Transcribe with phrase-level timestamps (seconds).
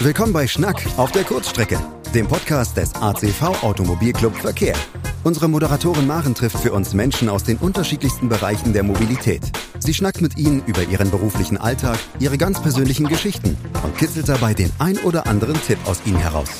[0.00, 1.80] Willkommen bei Schnack auf der Kurzstrecke,
[2.14, 4.74] dem Podcast des ACV Automobilclub Verkehr.
[5.24, 9.40] Unsere Moderatorin Maren trifft für uns Menschen aus den unterschiedlichsten Bereichen der Mobilität.
[9.78, 14.52] Sie schnackt mit ihnen über ihren beruflichen Alltag, ihre ganz persönlichen Geschichten und kitzelt dabei
[14.52, 16.50] den ein oder anderen Tipp aus ihnen heraus.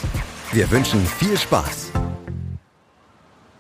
[0.53, 1.91] Wir wünschen viel Spaß.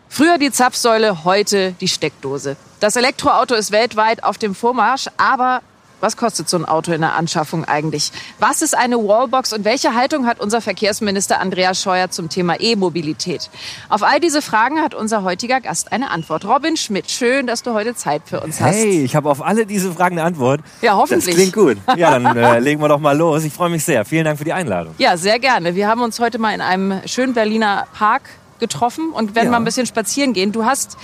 [0.08, 2.56] Früher die Zapfsäule, heute die Steckdose.
[2.80, 5.60] Das Elektroauto ist weltweit auf dem Vormarsch, aber
[6.00, 8.12] was kostet so ein Auto in der Anschaffung eigentlich?
[8.38, 13.48] Was ist eine Wallbox und welche Haltung hat unser Verkehrsminister Andreas Scheuer zum Thema E-Mobilität?
[13.88, 16.44] Auf all diese Fragen hat unser heutiger Gast eine Antwort.
[16.44, 18.74] Robin Schmidt, schön, dass du heute Zeit für uns hast.
[18.76, 20.60] Hey, ich habe auf alle diese Fragen eine Antwort.
[20.82, 21.34] Ja, hoffentlich.
[21.34, 21.78] Das klingt gut.
[21.96, 23.44] Ja, dann äh, legen wir doch mal los.
[23.44, 24.04] Ich freue mich sehr.
[24.04, 24.94] Vielen Dank für die Einladung.
[24.98, 25.74] Ja, sehr gerne.
[25.74, 28.22] Wir haben uns heute mal in einem schönen Berliner Park
[28.58, 29.50] getroffen und werden Ja.
[29.52, 30.52] mal ein bisschen spazieren gehen.
[30.52, 30.96] Du hast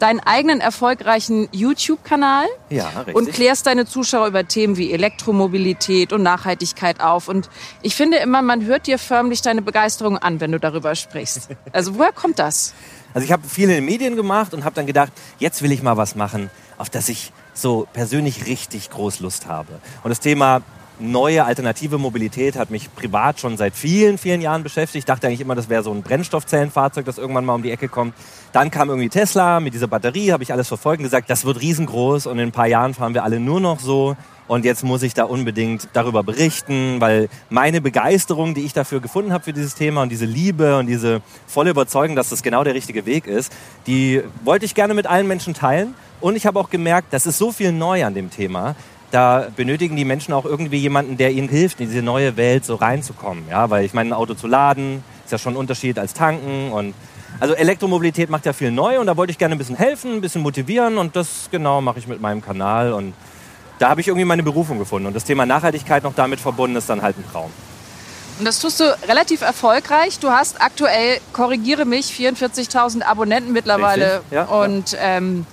[0.00, 3.14] deinen eigenen erfolgreichen YouTube-Kanal Ja, richtig.
[3.14, 7.28] und klärst deine Zuschauer über Themen wie Elektromobilität und Nachhaltigkeit auf.
[7.28, 7.48] Und
[7.82, 11.48] ich finde immer, man hört dir förmlich deine Begeisterung an, wenn du darüber sprichst.
[11.72, 12.74] Also woher kommt das?
[13.14, 15.82] Also ich habe viel in den Medien gemacht und habe dann gedacht, jetzt will ich
[15.82, 19.80] mal was machen, auf das ich so persönlich richtig groß Lust habe.
[20.02, 20.62] Und das Thema
[21.00, 25.02] neue alternative Mobilität hat mich privat schon seit vielen, vielen Jahren beschäftigt.
[25.02, 27.88] Ich dachte eigentlich immer, das wäre so ein Brennstoffzellenfahrzeug, das irgendwann mal um die Ecke
[27.88, 28.14] kommt.
[28.52, 31.60] Dann kam irgendwie Tesla mit dieser Batterie, habe ich alles verfolgt und gesagt, das wird
[31.60, 34.16] riesengroß und in ein paar Jahren fahren wir alle nur noch so.
[34.50, 39.32] Und jetzt muss ich da unbedingt darüber berichten, weil meine Begeisterung, die ich dafür gefunden
[39.32, 42.74] habe für dieses Thema und diese Liebe und diese volle Überzeugung, dass das genau der
[42.74, 43.52] richtige Weg ist,
[43.86, 45.94] die wollte ich gerne mit allen Menschen teilen.
[46.20, 48.74] Und ich habe auch gemerkt, das ist so viel neu an dem Thema.
[49.10, 52.76] Da benötigen die Menschen auch irgendwie jemanden, der ihnen hilft, in diese neue Welt so
[52.76, 53.44] reinzukommen.
[53.50, 56.70] Ja, weil ich meine, ein Auto zu laden ist ja schon ein Unterschied als tanken
[56.72, 56.94] und
[57.38, 60.20] also Elektromobilität macht ja viel neu und da wollte ich gerne ein bisschen helfen, ein
[60.20, 63.14] bisschen motivieren und das genau mache ich mit meinem Kanal und
[63.78, 66.90] da habe ich irgendwie meine Berufung gefunden und das Thema Nachhaltigkeit noch damit verbunden ist
[66.90, 67.50] dann halt ein Traum.
[68.38, 70.18] Und das tust du relativ erfolgreich.
[70.18, 74.20] Du hast aktuell, korrigiere mich, 44.000 Abonnenten mittlerweile.
[74.20, 75.44] Richtig, ja, Und ähm,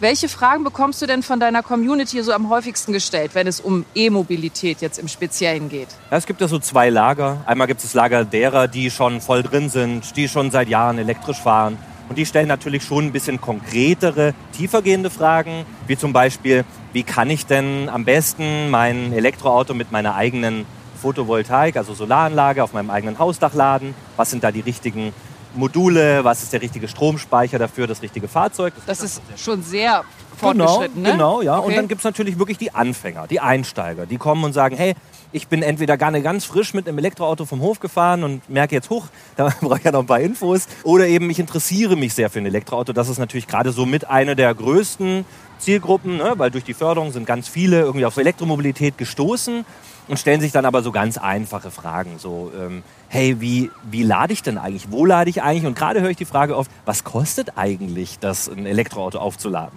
[0.00, 3.84] welche Fragen bekommst du denn von deiner Community so am häufigsten gestellt, wenn es um
[3.94, 5.88] E-Mobilität jetzt im Speziellen geht?
[6.10, 7.42] Ja, es gibt ja so zwei Lager.
[7.46, 10.98] Einmal gibt es das Lager derer, die schon voll drin sind, die schon seit Jahren
[10.98, 11.78] elektrisch fahren.
[12.08, 17.30] Und die stellen natürlich schon ein bisschen konkretere, tiefergehende Fragen, wie zum Beispiel, wie kann
[17.30, 20.66] ich denn am besten mein Elektroauto mit meiner eigenen
[21.00, 23.94] Photovoltaik, also Solaranlage auf meinem eigenen Hausdach laden?
[24.16, 25.12] Was sind da die richtigen
[25.54, 26.24] Module?
[26.24, 28.72] Was ist der richtige Stromspeicher dafür, das richtige Fahrzeug?
[28.86, 30.04] Das ist schon sehr
[30.40, 31.12] Genau, fortgeschritten, ne?
[31.12, 31.56] genau, ja.
[31.58, 31.76] Und Okay.
[31.76, 34.94] dann gibt es natürlich wirklich die Anfänger, die Einsteiger, die kommen und sagen, hey,
[35.32, 38.88] ich bin entweder gerne ganz frisch mit einem Elektroauto vom Hof gefahren und merke jetzt,
[38.90, 39.06] hoch,
[39.36, 40.66] da brauche ich ja noch ein paar Infos.
[40.82, 42.92] Oder eben, ich interessiere mich sehr für ein Elektroauto.
[42.92, 45.24] Das ist natürlich gerade so mit einer der größten
[45.58, 46.32] Zielgruppen, ne?
[46.36, 49.64] weil durch die Förderung sind ganz viele irgendwie auf Elektromobilität gestoßen
[50.08, 52.18] und stellen sich dann aber so ganz einfache Fragen.
[52.18, 54.86] So, ähm, hey, wie, wie lade ich denn eigentlich?
[54.90, 55.66] Wo lade ich eigentlich?
[55.66, 59.76] Und gerade höre ich die Frage oft, was kostet eigentlich das, ein Elektroauto aufzuladen?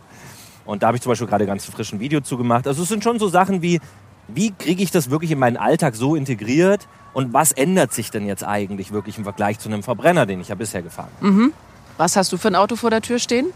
[0.65, 2.67] Und da habe ich zum Beispiel gerade ganz frisch ein Video zugemacht.
[2.67, 3.81] Also es sind schon so Sachen wie,
[4.27, 8.27] wie kriege ich das wirklich in meinen Alltag so integriert und was ändert sich denn
[8.27, 11.27] jetzt eigentlich wirklich im Vergleich zu einem Verbrenner, den ich ja bisher gefahren habe?
[11.97, 13.47] Was hast du für ein Auto vor der Tür stehen?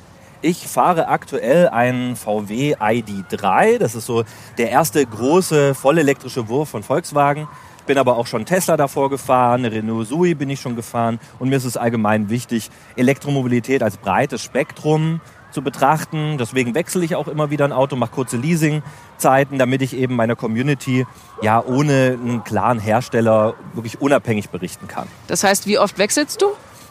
[0.41, 3.77] Ich fahre aktuell einen VW ID3.
[3.77, 4.23] Das ist so
[4.57, 7.47] der erste große vollelektrische Wurf von Volkswagen.
[7.87, 11.21] Ich bin aber auch schon Tesla davor gefahren, eine Renault Zoe bin ich schon gefahren.
[11.39, 15.21] Und mir ist es allgemein wichtig, Elektromobilität als breites Spektrum
[15.51, 16.37] zu betrachten.
[16.37, 20.35] Deswegen wechsle ich auch immer wieder ein Auto, mache kurze Leasingzeiten, damit ich eben meiner
[20.35, 21.07] Community
[21.41, 25.07] ja ohne einen klaren Hersteller wirklich unabhängig berichten kann.
[25.27, 26.47] Das heißt, wie oft wechselst du?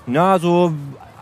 [0.06, 0.72] Na, so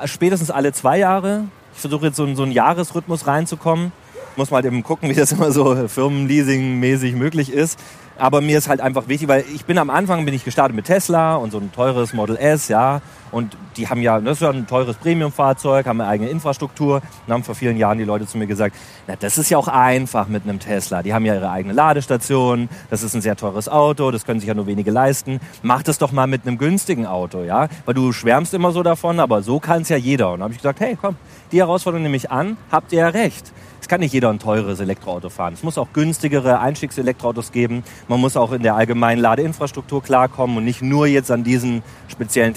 [0.04, 1.46] spätestens alle zwei Jahre.
[1.74, 3.90] Ich versuche jetzt so, in so einen Jahresrhythmus reinzukommen.
[4.36, 7.80] Muss mal halt eben gucken, wie das immer so Firmenleasing-mäßig möglich ist.
[8.16, 10.86] Aber mir ist halt einfach wichtig, weil ich bin am Anfang bin ich gestartet mit
[10.86, 13.00] Tesla und so ein teures Model S, ja.
[13.34, 17.02] Und die haben ja, das ist ja ein teures Premium-Fahrzeug, haben eine eigene Infrastruktur.
[17.26, 18.76] Und haben vor vielen Jahren die Leute zu mir gesagt,
[19.08, 21.02] na, das ist ja auch einfach mit einem Tesla.
[21.02, 24.46] Die haben ja ihre eigene Ladestation, das ist ein sehr teures Auto, das können sich
[24.46, 25.40] ja nur wenige leisten.
[25.62, 27.66] Mach das doch mal mit einem günstigen Auto, ja.
[27.86, 30.32] Weil du schwärmst immer so davon, aber so kann es ja jeder.
[30.32, 31.16] Und habe ich gesagt, hey, komm,
[31.50, 33.52] die Herausforderung nehme ich an, habt ihr ja recht.
[33.84, 35.52] Es kann nicht jeder ein teures Elektroauto fahren.
[35.52, 37.84] Es muss auch günstigere Einstiegselektroautos geben.
[38.08, 42.54] Man muss auch in der allgemeinen Ladeinfrastruktur klarkommen und nicht nur jetzt an diesen speziellen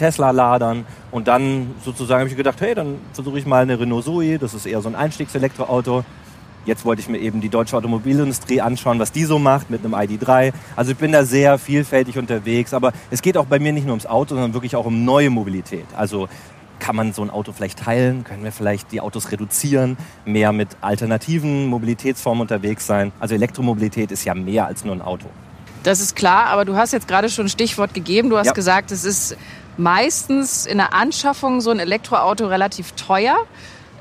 [0.68, 0.86] Tesla-Ladern.
[1.12, 4.38] Und dann sozusagen habe ich gedacht, hey, dann versuche ich mal eine Renault Zoe.
[4.38, 6.04] Das ist eher so ein Einstiegselektroauto.
[6.66, 9.94] Jetzt wollte ich mir eben die deutsche Automobilindustrie anschauen, was die so macht mit einem
[9.96, 10.52] ID3.
[10.76, 12.74] Also ich bin da sehr vielfältig unterwegs.
[12.74, 15.30] Aber es geht auch bei mir nicht nur ums Auto, sondern wirklich auch um neue
[15.30, 15.86] Mobilität.
[15.96, 16.28] Also
[16.80, 18.24] kann man so ein Auto vielleicht teilen?
[18.26, 19.98] Können wir vielleicht die Autos reduzieren?
[20.26, 23.14] Mehr mit alternativen Mobilitätsformen unterwegs sein?
[23.20, 25.28] Also Elektromobilität ist ja mehr als nur ein Auto.
[25.84, 28.30] Das ist klar, aber du hast jetzt gerade schon ein Stichwort gegeben.
[28.30, 28.52] Du hast Ja.
[28.52, 29.38] gesagt, es ist
[29.78, 33.38] meistens in der Anschaffung so ein Elektroauto relativ teuer.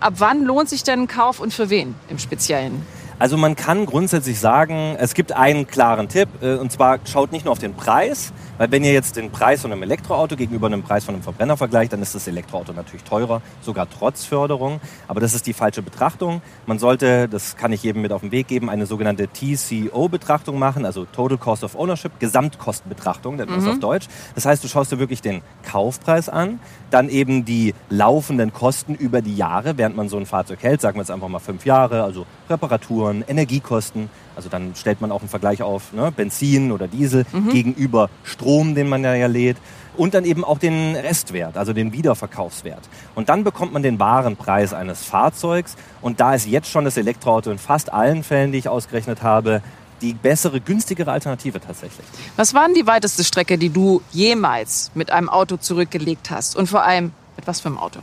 [0.00, 2.84] Ab wann lohnt sich denn ein Kauf und für wen im Speziellen?
[3.19, 7.47] Also man kann grundsätzlich sagen, es gibt einen klaren Tipp, äh, und zwar schaut nicht
[7.47, 10.83] nur auf den Preis, weil wenn ihr jetzt den Preis von einem Elektroauto gegenüber einem
[10.83, 14.81] Preis von einem Verbrenner vergleicht, dann ist das Elektroauto natürlich teurer, sogar trotz Förderung.
[15.09, 16.43] Aber das ist die falsche Betrachtung.
[16.67, 20.85] Man sollte, das kann ich jedem mit auf den Weg geben, eine sogenannte TCO-Betrachtung machen,
[20.85, 24.09] also Total Cost of Ownership, Gesamtkostenbetrachtung, nennt man das auf Deutsch.
[24.35, 26.61] Das heißt, du schaust dir wirklich den Kaufpreis an,
[26.91, 30.97] dann eben die laufenden Kosten über die Jahre, während man so ein Fahrzeug hält, sagen
[30.97, 34.09] wir jetzt einfach mal fünf Jahre, also Reparaturen, Energiekosten.
[34.37, 38.88] Also dann stellt man auch einen Vergleich auf ne, Benzin oder Diesel gegenüber Strom, den
[38.88, 39.56] man ja, ja lädt.
[39.97, 42.83] Und dann eben auch den Restwert, also den Wiederverkaufswert.
[43.15, 45.75] Und dann bekommt man den wahren Preis eines Fahrzeugs.
[46.03, 49.62] Und da ist jetzt schon das Elektroauto in fast allen Fällen, die ich ausgerechnet habe,
[50.01, 52.07] die bessere, günstigere Alternative tatsächlich.
[52.37, 56.57] Was war denn die weiteste Strecke, die du jemals mit einem Auto zurückgelegt hast?
[56.57, 58.01] Und vor allem, mit was für einem Auto?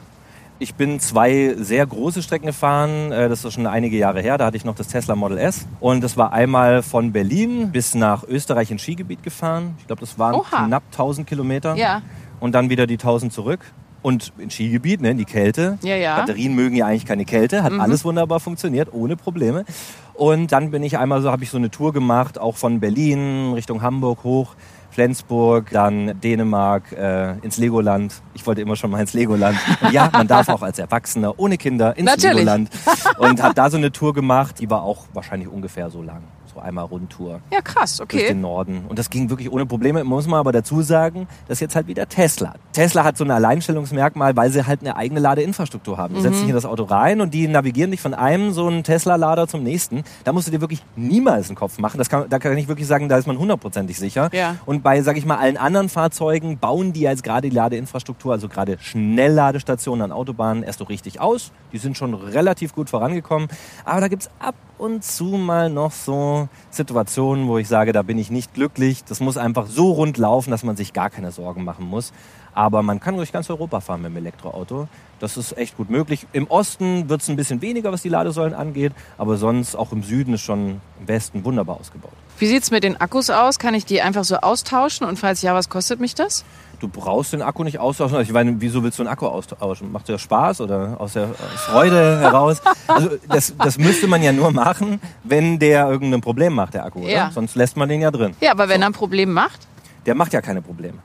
[0.59, 3.11] Ich bin zwei sehr große Strecken gefahren.
[3.11, 4.37] Äh, Das ist schon einige Jahre her.
[4.37, 5.65] Da hatte ich noch das Tesla Model S.
[5.79, 9.75] Und das war einmal von Berlin bis nach Österreich ins Skigebiet gefahren.
[9.79, 10.65] Ich glaube, das waren Oha.
[10.67, 11.75] knapp 1000 Kilometer.
[11.75, 12.01] Ja.
[12.39, 13.59] Und dann wieder die 1000 zurück.
[14.03, 15.79] Und ins Skigebiet, ne, in die Kälte.
[15.81, 16.17] Ja, ja.
[16.17, 17.61] Batterien mögen ja eigentlich keine Kälte.
[17.61, 17.63] Mhm.
[17.63, 19.65] Hat alles wunderbar funktioniert, ohne Probleme.
[20.13, 23.53] Und dann bin ich einmal so, habe ich so eine Tour gemacht, auch von Berlin
[23.53, 24.55] Richtung Hamburg hoch.
[24.93, 28.21] Flensburg, dann Dänemark, äh, ins Legoland.
[28.35, 29.57] Ich wollte immer schon mal ins Legoland.
[29.81, 32.45] Und ja, man darf auch als Erwachsener ohne Kinder ins Natürlich.
[32.45, 32.69] Legoland.
[33.17, 36.21] Und habe da so eine Tour gemacht, die war auch wahrscheinlich ungefähr so lang.
[36.53, 38.27] So einmal Rundtour Ja, krass, durch okay.
[38.27, 38.85] den Norden.
[38.87, 40.03] Und das ging wirklich ohne Probleme.
[40.03, 42.53] Muss man aber dazu sagen, das ist jetzt halt wieder Tesla.
[42.73, 46.13] Tesla hat so ein Alleinstellungsmerkmal, weil sie halt eine eigene Ladeinfrastruktur haben.
[46.13, 48.83] Du setzt dich in das Auto rein und die navigieren dich von einem so einen
[48.83, 50.03] Tesla-Lader zum nächsten.
[50.23, 51.97] Da musst du dir wirklich niemals einen Kopf machen.
[51.97, 54.29] Das kann, da kann ich wirklich sagen, da ist man hundertprozentig sicher.
[54.31, 54.57] Ja.
[54.65, 58.47] Und bei, sag ich mal, allen anderen Fahrzeugen bauen die jetzt gerade die Ladeinfrastruktur, also
[58.47, 61.51] gerade Schnellladestationen an Autobahnen, erst so richtig aus.
[61.71, 63.47] Die sind schon relativ gut vorangekommen.
[63.85, 68.17] Aber da gibt's ab und zu mal noch so Situationen, wo ich sage, da bin
[68.17, 69.03] ich nicht glücklich.
[69.03, 72.13] Das muss einfach so rund laufen, dass man sich gar keine Sorgen machen muss.
[72.53, 74.87] Aber man kann durch ganz Europa fahren mit dem Elektroauto.
[75.19, 76.27] Das ist echt gut möglich.
[76.33, 78.93] Im Osten wird's ein bisschen weniger, was die Ladesäulen angeht.
[79.17, 82.13] Aber sonst, auch im Süden, ist schon im Westen wunderbar ausgebaut.
[82.39, 83.57] Wie sieht's mit den Akkus aus?
[83.57, 85.07] Kann ich die einfach so austauschen?
[85.07, 86.45] Und falls ja, was kostet mich das?
[86.83, 88.19] Du brauchst den Akku nicht austauschen.
[88.19, 89.89] Ich meine, wieso willst du einen Akku austauschen?
[89.89, 92.61] Macht dir das Spaß oder aus der Freude heraus?
[92.87, 96.99] Also das, das müsste man ja nur machen, wenn der irgendein Problem macht, der Akku.
[96.99, 97.09] Oder?
[97.09, 97.31] Ja.
[97.33, 98.35] Sonst lässt man den ja drin.
[98.41, 99.65] Ja, aber wenn er ein Problem macht,
[100.05, 100.97] Der macht ja keine Probleme.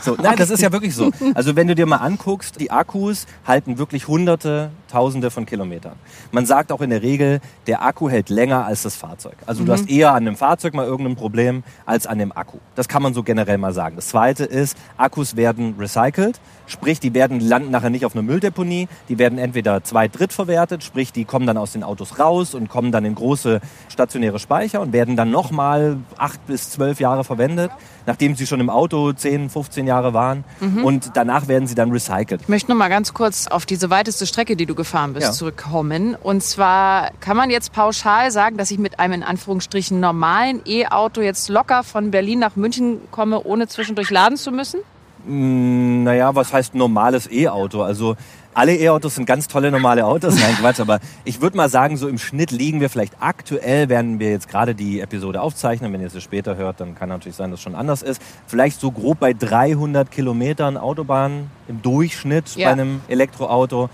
[0.00, 1.10] So, nein, das ist ja wirklich so.
[1.34, 5.94] Also wenn du dir mal anguckst, die Akkus halten wirklich hunderte, tausende von Kilometern.
[6.30, 9.34] Man sagt auch in der Regel, der Akku hält länger als das Fahrzeug.
[9.46, 12.58] Also du hast eher an dem Fahrzeug mal irgendein Problem als an dem Akku.
[12.76, 13.96] Das kann man so generell mal sagen.
[13.96, 16.40] Das zweite ist, Akkus werden recycelt.
[16.66, 18.88] Sprich, die werden landen nachher nicht auf einer Mülldeponie.
[19.08, 20.84] Die werden entweder zweit-, drittverwertet.
[20.84, 24.80] Sprich, die kommen dann aus den Autos raus und kommen dann in große stationäre Speicher
[24.80, 27.72] und werden dann nochmal acht bis zwölf Jahre verwendet,
[28.06, 30.44] nachdem sie schon im Auto 10, 15 Jahre waren.
[30.82, 32.42] Und danach werden sie dann recycelt.
[32.42, 35.32] Ich möchte noch mal ganz kurz auf diese weiteste Strecke, die du gefahren bist, Ja.
[35.32, 36.14] zurückkommen.
[36.14, 41.20] Und zwar kann man jetzt pauschal sagen, dass ich mit einem in Anführungsstrichen normalen E-Auto
[41.20, 44.80] jetzt locker von Berlin nach München komme, ohne zwischendurch laden zu müssen?
[45.26, 47.82] Mm, Naja, was heißt normales E-Auto?
[47.82, 48.16] Also
[48.54, 50.36] alle E-Autos sind ganz tolle normale Autos.
[50.36, 54.20] Nein, Quatsch, aber ich würde mal sagen, so im Schnitt liegen wir vielleicht aktuell, werden
[54.20, 55.92] wir jetzt gerade die Episode aufzeichnen.
[55.92, 58.22] Wenn ihr es später hört, dann kann natürlich sein, dass es schon anders ist.
[58.46, 62.68] Vielleicht so grob bei 300 Kilometern Autobahn im Durchschnitt Ja.
[62.68, 63.90] bei einem Elektroauto.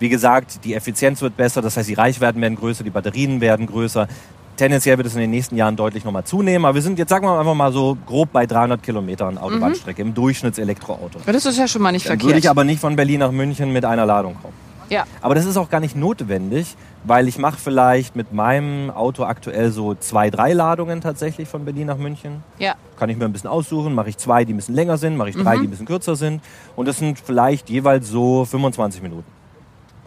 [0.00, 3.66] Wie gesagt, die Effizienz wird besser, das heißt, die Reichweiten werden größer, die Batterien werden
[3.66, 4.08] größer.
[4.56, 7.26] Tendenziell wird es in den nächsten Jahren deutlich nochmal zunehmen, aber wir sind jetzt, sagen
[7.26, 11.18] wir einfach mal so grob bei 300 Kilometern Autobahnstrecke im Durchschnittselektroauto.
[11.26, 12.28] Ja, Das ist ja schon mal nicht Dann verkehrt.
[12.28, 14.54] würde ich aber nicht von Berlin nach München mit einer Ladung kommen.
[14.90, 15.04] ja.
[15.22, 19.70] Aber das ist auch gar nicht notwendig, weil ich mache vielleicht mit meinem Auto aktuell
[19.72, 22.42] so zwei, drei Ladungen tatsächlich von Berlin nach München.
[22.58, 22.74] ja.
[22.96, 25.30] Kann ich mir ein bisschen aussuchen, mache ich zwei, die ein bisschen länger sind, mache
[25.30, 26.40] ich drei, die ein bisschen kürzer sind.
[26.76, 29.24] Und das sind vielleicht jeweils so 25 Minuten.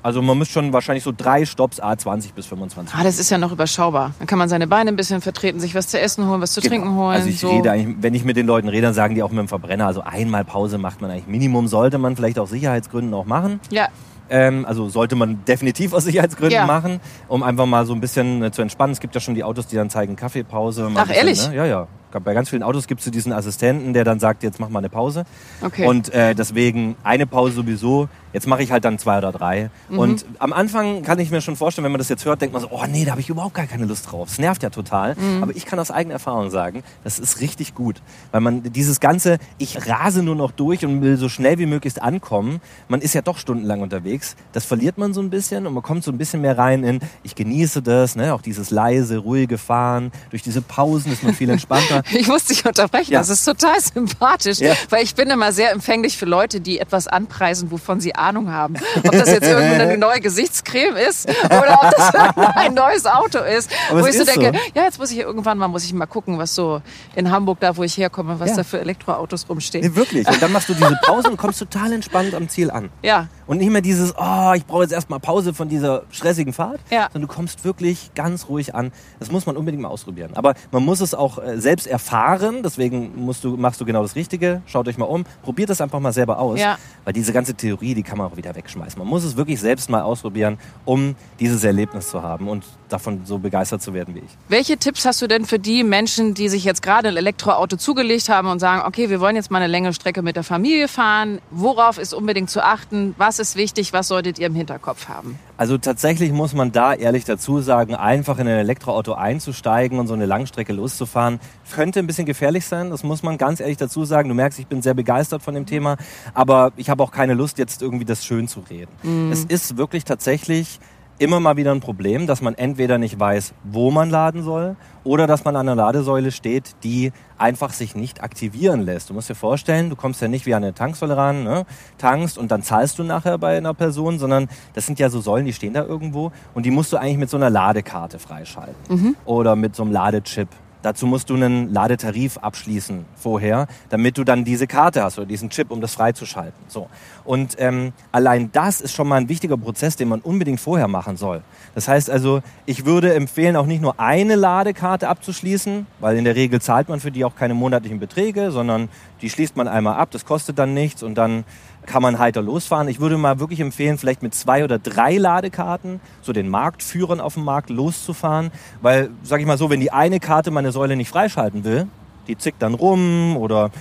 [0.04, 3.30] Also man muss schon wahrscheinlich so drei Stops, A 20 bis 25 Ah, das ist
[3.30, 4.12] ja noch überschaubar.
[4.20, 6.62] Dann kann man seine Beine ein bisschen vertreten, sich was zu essen holen, was zu
[6.62, 7.16] trinken holen.
[7.16, 7.50] Also ich so.
[7.50, 9.88] rede eigentlich, wenn ich mit den Leuten rede, dann sagen die auch mit dem Verbrenner,
[9.88, 13.60] also einmal Pause macht man eigentlich Minimum, sollte man vielleicht aus Sicherheitsgründen auch machen.
[13.70, 13.88] ja,
[14.30, 16.66] Ähm, also sollte man definitiv aus Sicherheitsgründen Ja.
[16.66, 17.00] machen,
[17.30, 18.92] um einfach mal so ein bisschen äh, zu entspannen.
[18.94, 20.90] Es gibt ja schon die Autos, die dann zeigen Kaffeepause.
[20.96, 21.48] Ach, bisschen, ehrlich?
[21.50, 21.56] Ne?
[21.56, 21.88] Ja, ja,
[22.20, 24.90] Bei ganz vielen Autos gibt es diesen Assistenten, der dann sagt, jetzt mach mal eine
[24.90, 25.26] Pause.
[25.62, 25.86] Okay.
[25.86, 28.10] Und äh, deswegen eine Pause sowieso.
[28.34, 29.70] Jetzt mache ich halt dann zwei oder drei.
[29.90, 30.00] Mhm.
[30.00, 32.62] Und am Anfang kann ich mir schon vorstellen, wenn man das jetzt hört, denkt man
[32.62, 34.30] so, oh nee, da habe ich überhaupt gar keine Lust drauf.
[34.30, 35.16] Es nervt ja total.
[35.16, 35.44] Mhm.
[35.44, 38.02] Aber ich kann aus eigener Erfahrung sagen, das ist richtig gut.
[38.32, 42.02] Weil man dieses ganze, ich rase nur noch durch und will so schnell wie möglichst
[42.02, 42.62] ankommen.
[42.90, 44.36] Man ist ja doch stundenlang unterwegs.
[44.52, 47.00] Das verliert man so ein bisschen und man kommt so ein bisschen mehr rein in,
[47.24, 48.34] ich genieße das, ne?
[48.34, 50.12] auch dieses leise, ruhige Fahren.
[50.30, 52.04] Durch diese Pausen ist man viel entspannter.
[52.18, 53.20] Ich muss dich unterbrechen, Ja.
[53.20, 54.74] das ist total sympathisch, Ja.
[54.90, 58.76] weil ich bin immer sehr empfänglich für Leute, die etwas anpreisen, wovon sie Ahnung haben.
[59.04, 62.16] Ob das jetzt irgendeine neue Gesichtscreme ist oder ob das
[62.56, 63.70] ein neues Auto ist.
[63.90, 64.60] Aber wo ich so denke, so.
[64.74, 66.82] ja, jetzt muss ich irgendwann mal, muss ich mal gucken, was so
[67.16, 68.56] in Hamburg, da wo ich herkomme, was Ja.
[68.58, 69.86] da für Elektroautos rumstehen.
[69.86, 70.28] Nee, wirklich.
[70.28, 72.90] Und dann machst du diese Pause und kommst total entspannt am Ziel an.
[73.04, 76.80] Ja, Und nicht mehr dieses, oh, ich brauche jetzt erstmal Pause von dieser stressigen Fahrt,
[76.90, 77.10] Ja.
[77.14, 78.92] sondern du kommst wirklich ganz ruhig an.
[79.20, 80.32] Das muss man unbedingt mal ausprobieren.
[80.36, 84.16] Aber man muss es auch äh, selbst erfahren, deswegen musst du, machst du genau das
[84.16, 84.62] Richtige.
[84.66, 86.60] Schaut euch mal um, probiert es einfach mal selber aus.
[86.60, 86.78] Ja.
[87.04, 89.00] Weil diese ganze Theorie, die kann man auch wieder wegschmeißen.
[89.00, 93.38] Man muss es wirklich selbst mal ausprobieren, um dieses Erlebnis zu haben und davon so
[93.38, 94.38] begeistert zu werden wie ich.
[94.48, 98.30] Welche Tipps hast du denn für die Menschen, die sich jetzt gerade ein Elektroauto zugelegt
[98.30, 101.40] haben und sagen, okay, wir wollen jetzt mal eine längere Strecke mit der Familie fahren?
[101.52, 103.16] Worauf ist unbedingt zu achten?
[103.18, 103.94] Was ist wichtig?
[103.94, 105.40] Was solltet ihr im Hinterkopf haben?
[105.58, 110.14] Also tatsächlich muss man da ehrlich dazu sagen, einfach in ein Elektroauto einzusteigen und so
[110.14, 111.40] eine Langstrecke loszufahren,
[111.74, 112.92] könnte ein bisschen gefährlich sein.
[112.92, 114.30] Das muss man ganz ehrlich dazu sagen.
[114.30, 115.98] Du merkst, ich bin sehr begeistert von dem Thema,
[116.36, 118.92] aber ich habe auch keine Lust, jetzt irgendwie das schön zu reden.
[119.32, 120.80] Es ist wirklich tatsächlich
[121.20, 125.26] immer mal wieder ein Problem, dass man entweder nicht weiß, wo man laden soll oder
[125.26, 129.10] dass man an einer Ladesäule steht, die einfach sich nicht aktivieren lässt.
[129.10, 131.66] Du musst dir vorstellen, du kommst ja nicht wie an eine Tanksäule ran, ne?
[131.98, 135.46] tankst und dann zahlst du nachher bei einer Person, sondern das sind ja so Säulen,
[135.46, 139.56] die stehen da irgendwo und die musst du eigentlich mit so einer Ladekarte freischalten oder
[139.56, 140.50] mit so einem Ladechip.
[140.82, 145.50] Dazu musst du einen Ladetarif abschließen vorher, damit du dann diese Karte hast oder diesen
[145.50, 146.60] Chip, um das freizuschalten.
[146.68, 146.88] So.
[147.26, 151.18] Und ähm, allein das ist schon mal ein wichtiger Prozess, den man unbedingt vorher machen
[151.18, 151.42] soll.
[151.76, 156.36] Das heißt also, ich würde empfehlen, auch nicht nur eine Ladekarte abzuschließen, weil in der
[156.36, 158.90] Regel zahlt man für die auch keine monatlichen Beträge, sondern
[159.22, 161.44] die schließt man einmal ab, das kostet dann nichts und dann
[161.88, 162.88] kann man heiter losfahren.
[162.88, 167.34] Ich würde mal wirklich empfehlen, vielleicht mit zwei oder drei Ladekarten, so den Marktführern auf
[167.34, 168.52] dem Markt loszufahren,
[168.82, 171.88] weil, sag ich mal so, wenn die eine Karte meine Säule nicht freischalten will,
[172.28, 173.72] die zickt dann rum oder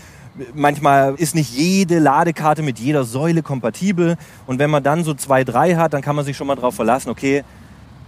[0.55, 5.45] manchmal ist nicht jede Ladekarte mit jeder Säule kompatibel und wenn man dann so zwei,
[5.45, 7.43] drei hat, dann kann man sich schon mal darauf verlassen, okay,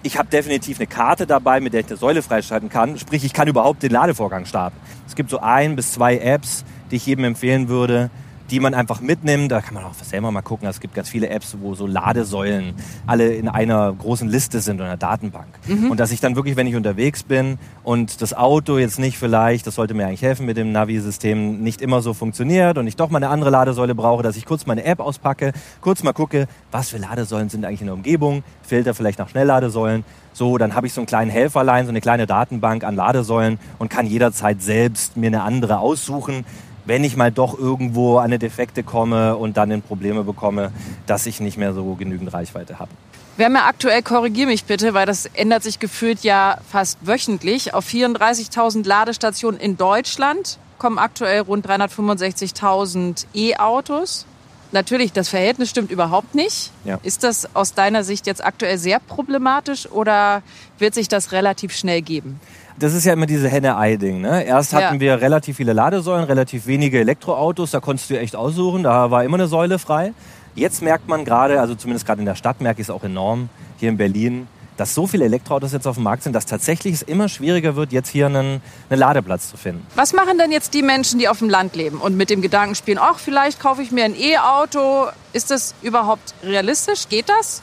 [0.03, 2.99] ich habe definitiv eine Karte dabei, mit der ich eine Säule freischalten kann.
[2.99, 4.77] Sprich, ich kann überhaupt den Ladevorgang starten.
[5.09, 8.11] Es gibt so ein bis zwei Apps, die ich jedem empfehlen würde,
[8.51, 9.53] die man einfach mitnimmt.
[9.53, 10.69] Da kann man auch selber mal gucken.
[10.69, 12.75] Es gibt ganz viele Apps, wo so Ladesäulen
[13.07, 15.49] alle in einer großen Liste sind oder einer Datenbank.
[15.91, 19.67] Und dass ich dann wirklich, wenn ich unterwegs bin und das Auto jetzt nicht vielleicht,
[19.67, 23.11] das sollte mir eigentlich helfen mit dem Navi-System, nicht immer so funktioniert und ich doch
[23.11, 26.91] mal eine andere Ladesäule brauche, dass ich kurz meine App auspacke, kurz mal gucke, was
[26.91, 30.05] für Ladesäulen sind eigentlich in der Umgebung, Filter vielleicht nach Schnellladesäulen.
[30.33, 33.91] So, dann habe ich so einen kleinen Helferlein, so eine kleine Datenbank an Ladesäulen und
[33.91, 36.45] kann jederzeit selbst mir eine andere aussuchen,
[36.89, 40.73] wenn ich mal doch irgendwo an eine Defekte komme und dann in Probleme bekomme,
[41.07, 42.91] dass ich nicht mehr so genügend Reichweite habe.
[43.37, 47.75] Wir haben ja aktuell, korrigier mich bitte, weil das ändert sich gefühlt ja fast wöchentlich,
[47.75, 54.27] auf 34.000 Ladestationen in Deutschland kommen aktuell rund 365.000 E-Autos.
[54.73, 56.73] Natürlich, das Verhältnis stimmt überhaupt nicht.
[56.85, 56.99] Ja.
[57.03, 60.43] Ist das aus deiner Sicht jetzt aktuell sehr problematisch oder
[60.79, 62.41] wird sich das relativ schnell geben?
[62.79, 64.21] Das ist ja immer diese Henne-Ei-Ding.
[64.21, 64.45] Ne?
[64.45, 64.83] Erst Ja.
[64.83, 69.25] hatten wir relativ viele Ladesäulen, relativ wenige Elektroautos, da konntest du echt aussuchen, da war
[69.25, 70.13] immer eine Säule frei.
[70.55, 73.49] Jetzt merkt man gerade, also zumindest gerade in der Stadt merke ich es auch enorm,
[73.79, 77.03] hier in Berlin, dass so viele Elektroautos jetzt auf dem Markt sind, dass tatsächlich es
[77.03, 79.85] immer schwieriger wird, jetzt hier einen, einen Ladeplatz zu finden.
[79.97, 82.77] Was machen denn jetzt die Menschen, die auf dem Land leben und mit dem Gedanken
[82.77, 85.07] spielen, ach, vielleicht kaufe ich mir ein E-Auto?
[85.33, 87.09] Ist das überhaupt realistisch?
[87.09, 87.61] Geht das?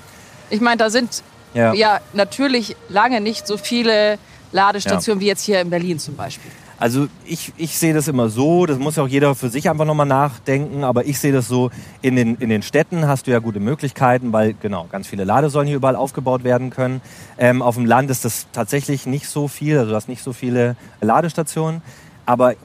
[0.49, 1.73] Ich meine, da sind Ja.
[1.73, 4.17] ja, natürlich lange nicht so viele
[4.55, 6.51] Ladestationen wie jetzt hier in Berlin zum Beispiel.
[6.77, 9.85] Also ich, ich sehe das immer so, das muss ja auch jeder für sich einfach
[9.85, 11.71] nochmal nachdenken, aber ich sehe das so,
[12.01, 15.67] in den, in den Städten hast du ja gute Möglichkeiten, weil genau, ganz viele Ladesäulen
[15.67, 17.01] hier überall aufgebaut werden können.
[17.37, 20.33] Ähm, auf dem Land ist das tatsächlich nicht so viel, also du hast nicht so
[20.33, 21.81] viele Ladestationen,
[22.25, 22.55] aber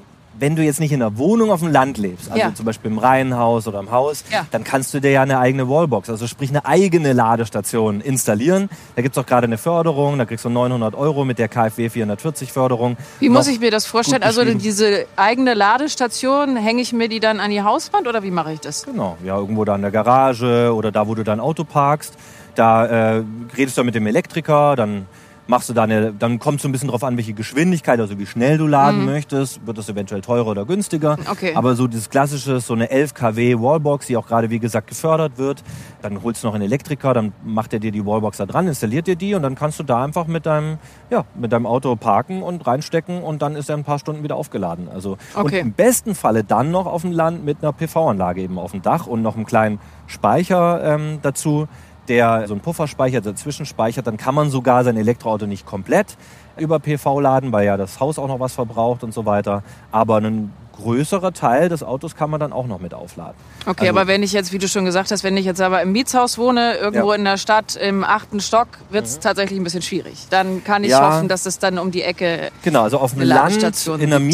[0.41, 2.55] wenn du jetzt nicht in einer Wohnung auf dem Land lebst, also Ja.
[2.55, 4.47] zum Beispiel im Reihenhaus oder im Haus, Ja.
[4.51, 8.71] dann kannst du dir ja eine eigene Wallbox, also sprich eine eigene Ladestation installieren.
[8.97, 12.53] Da gibt's auch gerade eine Förderung, da kriegst du 900 Euro mit der KfW 440
[12.53, 12.97] Förderung.
[13.19, 14.23] Wie Noch muss ich mir das vorstellen?
[14.23, 18.53] Also diese eigene Ladestation, hänge ich mir die dann an die Hauswand oder wie mache
[18.53, 18.85] ich das?
[18.87, 22.15] Genau, ja, irgendwo da in der Garage oder da, wo du dein Auto parkst.
[22.55, 22.87] Da
[23.19, 23.23] äh,
[23.57, 25.07] redest du mit dem Elektriker, dann
[25.51, 28.25] machst du da eine, dann kommt es ein bisschen drauf an, welche Geschwindigkeit, also wie
[28.25, 31.19] schnell du laden möchtest, wird das eventuell teurer oder günstiger.
[31.31, 31.53] Okay.
[31.55, 35.37] Aber so dieses klassische, so eine 11 kW Wallbox, die auch gerade wie gesagt gefördert
[35.37, 35.63] wird,
[36.01, 39.07] dann holst du noch einen Elektriker, dann macht er dir die Wallbox da dran, installiert
[39.07, 40.79] dir die und dann kannst du da einfach mit deinem,
[41.11, 44.23] ja, mit deinem Auto parken und reinstecken und dann ist er in ein paar Stunden
[44.23, 44.89] wieder aufgeladen.
[44.89, 45.61] Also Okay.
[45.61, 48.83] und im besten Falle dann noch auf dem Land mit einer PV-Anlage eben auf dem
[48.83, 51.67] Dach und noch einem kleinen Speicher ähm, dazu,
[52.11, 54.07] der so einen Pufferspeicher dazwischen speichert.
[54.07, 56.17] Dann kann man sogar sein Elektroauto nicht komplett
[56.59, 59.63] über PV laden, weil ja das Haus auch noch was verbraucht und so weiter.
[59.93, 60.53] Aber ein
[60.83, 63.35] größerer Teil des Autos kann man dann auch noch mit aufladen.
[63.67, 65.83] Okay, Also- aber wenn ich jetzt, wie du schon gesagt hast, wenn ich jetzt aber
[65.83, 67.17] im Mietshaus wohne, irgendwo Ja.
[67.17, 70.27] in der Stadt im achten Stock, wird es tatsächlich ein bisschen schwierig.
[70.31, 71.15] Dann kann ich Ja.
[71.15, 72.51] hoffen, dass es dann um die Ecke.
[72.63, 74.33] Genau, also auf dem Land, Ladestation in einer gibt.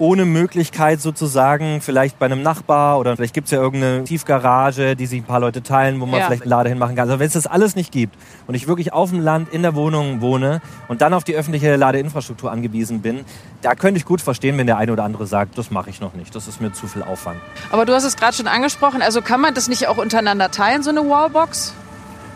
[0.00, 5.20] Ohne Möglichkeit sozusagen, vielleicht bei einem Nachbar oder vielleicht gibt's ja irgendeine Tiefgarage, die sich
[5.20, 6.26] ein paar Leute teilen, wo man Ja.
[6.26, 7.08] vielleicht einen Lade hinmachen kann.
[7.08, 8.14] Also wenn es das alles nicht gibt
[8.46, 11.74] und ich wirklich auf dem Land in der Wohnung wohne und dann auf die öffentliche
[11.74, 13.24] Ladeinfrastruktur angewiesen bin,
[13.62, 16.14] da könnte ich gut verstehen, wenn der eine oder andere sagt, das mache ich noch
[16.14, 17.40] nicht, das ist mir zu viel Aufwand.
[17.72, 20.84] Aber du hast es gerade schon angesprochen, also kann man das nicht auch untereinander teilen,
[20.84, 21.74] so eine Wallbox?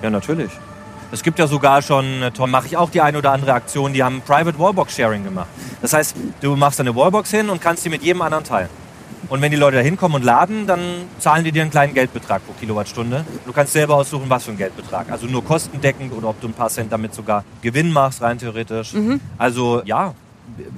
[0.02, 0.50] Ja, natürlich.
[1.12, 4.02] Es gibt ja sogar schon, äh, mache ich auch die eine oder andere Aktion, die
[4.02, 5.48] haben Private Wallbox Sharing gemacht.
[5.82, 8.70] Das heißt, du machst eine Wallbox hin und kannst die mit jedem anderen teilen.
[9.28, 10.80] Und wenn die Leute da hinkommen und laden, dann
[11.18, 13.26] zahlen die dir einen kleinen Geldbetrag pro Kilowattstunde.
[13.44, 15.10] Du kannst selber aussuchen, was für ein Geldbetrag.
[15.10, 18.94] Also nur kostendeckend oder ob du ein paar Cent damit sogar Gewinn machst, rein theoretisch.
[19.36, 20.14] Also ja,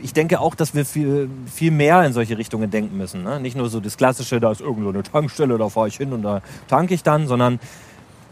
[0.02, 3.22] ich denke auch, dass wir viel, viel mehr in solche Richtungen denken müssen.
[3.22, 3.40] Ne?
[3.40, 6.22] Nicht nur so das Klassische, da ist irgendwo eine Tankstelle, da fahre ich hin und
[6.22, 7.60] da tanke ich dann, sondern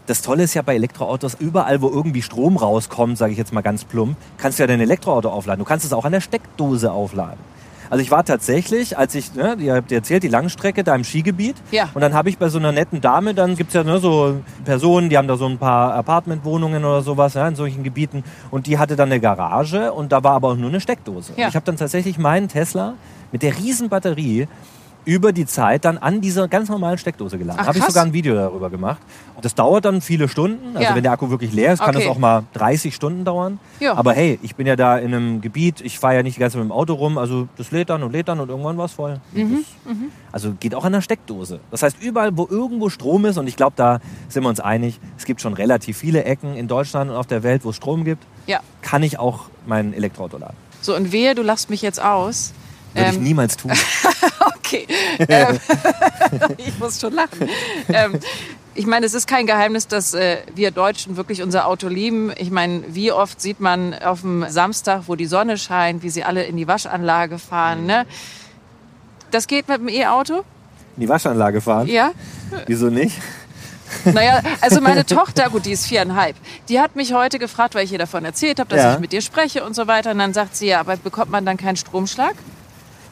[0.05, 3.61] das Tolle ist ja bei Elektroautos, überall, wo irgendwie Strom rauskommt, sage ich jetzt mal
[3.61, 5.59] ganz plump, kannst du ja dein Elektroauto aufladen.
[5.59, 7.39] Du kannst es auch an der Steckdose aufladen.
[7.89, 11.55] Also ich war tatsächlich, als ich, ne, ihr habt erzählt, die Langstrecke da im Skigebiet.
[11.69, 11.89] Ja.
[11.93, 15.09] Und dann habe ich bei so einer netten Dame, dann gibt's ja ne, so Personen,
[15.09, 18.23] die haben da so ein paar Apartmentwohnungen oder sowas ja, in solchen Gebieten.
[18.49, 21.33] Und die hatte dann eine Garage und da war aber auch nur eine Steckdose.
[21.35, 21.43] Ja.
[21.43, 22.95] Und ich habe dann tatsächlich meinen Tesla
[23.31, 24.47] mit der riesen Batterie
[25.05, 27.59] über die Zeit dann an dieser ganz normalen Steckdose geladen.
[27.61, 28.99] Ach, Habe ich sogar ein Video darüber gemacht.
[29.41, 30.75] Das dauert dann viele Stunden.
[30.77, 30.95] Also Ja.
[30.95, 32.05] wenn der Akku wirklich leer ist, kann Okay.
[32.05, 33.59] das auch mal 30 Stunden dauern.
[33.79, 33.95] Ja.
[33.95, 36.57] Aber hey, ich bin ja da in einem Gebiet, ich fahre ja nicht die ganze
[36.57, 38.85] Zeit mit dem Auto rum, also das lädt dann und lädt dann und irgendwann war
[38.85, 39.19] es voll.
[39.33, 39.95] Mhm, Das,
[40.31, 41.59] also geht auch an der Steckdose.
[41.71, 44.99] Das heißt, überall, wo irgendwo Strom ist, und ich glaube, da sind wir uns einig,
[45.17, 48.05] es gibt schon relativ viele Ecken in Deutschland und auf der Welt, wo es Strom
[48.05, 48.59] gibt, Ja.
[48.81, 50.55] kann ich auch mein Elektroauto laden.
[50.81, 52.53] So, und wehe, du lachst mich jetzt aus.
[52.93, 53.71] Würde ich Ähm, niemals tun.
[54.73, 54.87] Okay.
[55.29, 55.59] ähm,
[56.57, 57.47] ich muss schon lachen.
[57.89, 58.19] Ähm,
[58.75, 62.31] ich meine, es ist kein Geheimnis, dass äh, wir Deutschen wirklich unser Auto lieben.
[62.37, 66.23] Ich meine, wie oft sieht man auf dem Samstag, wo die Sonne scheint, wie sie
[66.23, 67.85] alle in die Waschanlage fahren.
[67.85, 68.05] Ne?
[69.31, 70.43] Das geht mit dem E-Auto?
[70.95, 71.87] In die Waschanlage fahren?
[71.87, 72.11] Ja.
[72.65, 73.15] Wieso nicht?
[74.05, 76.35] Naja, also meine Tochter, gut, die ist viereinhalb,
[76.67, 78.93] die hat mich heute gefragt, weil ich ihr davon erzählt habe, dass Ja.
[78.95, 80.11] ich mit dir spreche und so weiter.
[80.11, 82.33] Und dann sagt sie, ja, aber bekommt man dann keinen Stromschlag?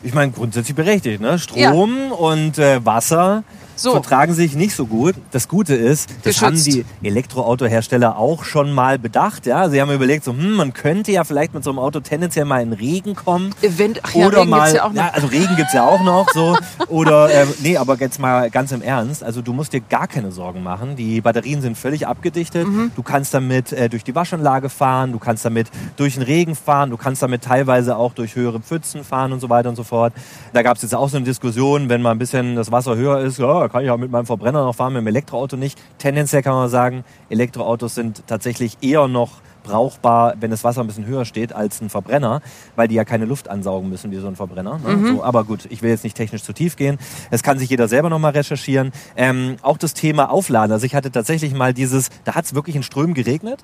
[0.03, 1.21] Ich meine, grundsätzlich berechtigt.
[1.21, 1.37] Ne?
[1.37, 3.43] Strom und äh, Wasser
[3.82, 3.91] So.
[3.91, 5.15] vertragen sich nicht so gut.
[5.32, 6.44] Das Gute ist, das Geschützt.
[6.44, 9.46] haben die Elektroautohersteller auch schon mal bedacht.
[9.46, 9.70] Ja?
[9.70, 12.62] Sie haben überlegt, so, hm, man könnte ja vielleicht mit so einem Auto tendenziell mal
[12.62, 13.54] in Regen kommen.
[13.62, 15.13] Event, ach ja, Oder Regen mal, gibt's ja auch noch.
[15.13, 16.56] also Regen gibt's ja auch noch so.
[16.88, 19.24] Oder, äh, nee, aber jetzt mal ganz im Ernst.
[19.24, 20.96] Also du musst dir gar keine Sorgen machen.
[20.96, 22.67] Die Batterien sind völlig abgedichtet.
[22.67, 22.91] Mhm.
[22.96, 25.67] Du kannst damit äh, durch die Waschanlage fahren, du kannst damit
[25.98, 29.50] durch den Regen fahren, du kannst damit teilweise auch durch höhere Pfützen fahren und so
[29.50, 30.13] weiter und so fort.
[30.54, 33.39] Da gab's jetzt auch so eine Diskussion, wenn mal ein bisschen das Wasser höher ist,
[33.39, 35.79] ja, kann ich ja mit meinem Verbrenner noch fahren, mit dem Elektroauto nicht.
[35.97, 41.05] Tendenziell kann man sagen, Elektroautos sind tatsächlich eher noch brauchbar, wenn das Wasser ein bisschen
[41.05, 42.41] höher steht als ein Verbrenner,
[42.75, 44.79] weil die ja keine Luft ansaugen müssen wie so ein Verbrenner.
[44.79, 45.07] Ne?
[45.13, 46.97] So, aber gut, ich will jetzt nicht technisch zu tief gehen.
[47.29, 48.91] Das kann sich jeder selber nochmal recherchieren.
[49.15, 50.71] Ähm, auch das Thema Aufladen.
[50.71, 53.60] Also ich hatte tatsächlich mal dieses, da hat es wirklich in Strömen geregnet.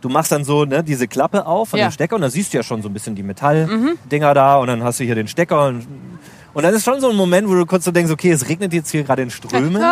[0.00, 1.88] Du machst dann so ne, diese Klappe auf von Ja.
[1.88, 4.68] dem Stecker und da siehst du ja schon so ein bisschen die Metalldinger da und
[4.68, 5.84] dann hast du hier den Stecker und
[6.52, 8.72] und dann ist schon so ein Moment, wo du kurz so denkst, okay, es regnet
[8.72, 9.82] jetzt hier gerade in Strömen.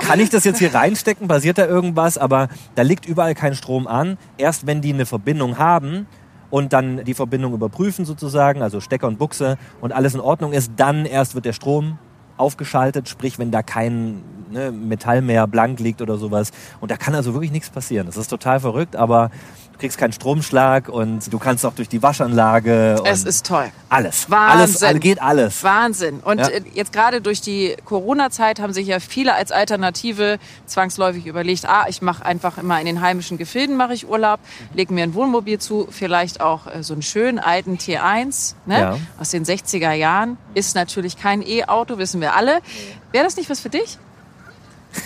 [0.00, 1.28] Kann ich das jetzt hier reinstecken?
[1.28, 2.18] Passiert da irgendwas?
[2.18, 4.16] Aber da liegt überall kein Strom an.
[4.36, 6.06] Erst wenn die eine Verbindung haben
[6.50, 10.72] und dann die Verbindung überprüfen sozusagen, also Stecker und Buchse und alles in Ordnung ist,
[10.76, 11.98] dann erst wird der Strom
[12.36, 16.52] aufgeschaltet, sprich wenn da kein ne, Metall mehr blank liegt oder sowas.
[16.80, 18.06] Und da kann also wirklich nichts passieren.
[18.06, 19.30] Das ist total verrückt, aber
[19.78, 22.96] kriegst keinen Stromschlag und du kannst auch durch die Waschanlage.
[23.04, 23.70] Es ist toll.
[23.88, 24.28] alles.
[24.30, 24.88] Wahnsinn.
[24.88, 25.62] Alles, geht alles.
[25.62, 26.20] Wahnsinn.
[26.20, 26.48] Und Ja.
[26.48, 31.86] äh, jetzt gerade durch die Corona-Zeit haben sich ja viele als Alternative zwangsläufig überlegt, ah,
[31.88, 34.40] ich mache einfach immer in den heimischen Gefilden mache ich Urlaub,
[34.74, 38.80] lege mir ein Wohnmobil zu, vielleicht auch äh, so einen schönen alten T1 ne?
[38.80, 38.98] Ja.
[39.20, 40.36] aus den 60er Jahren.
[40.54, 42.58] Ist natürlich kein E-Auto, wissen wir alle.
[43.12, 43.98] Wäre das nicht was für dich?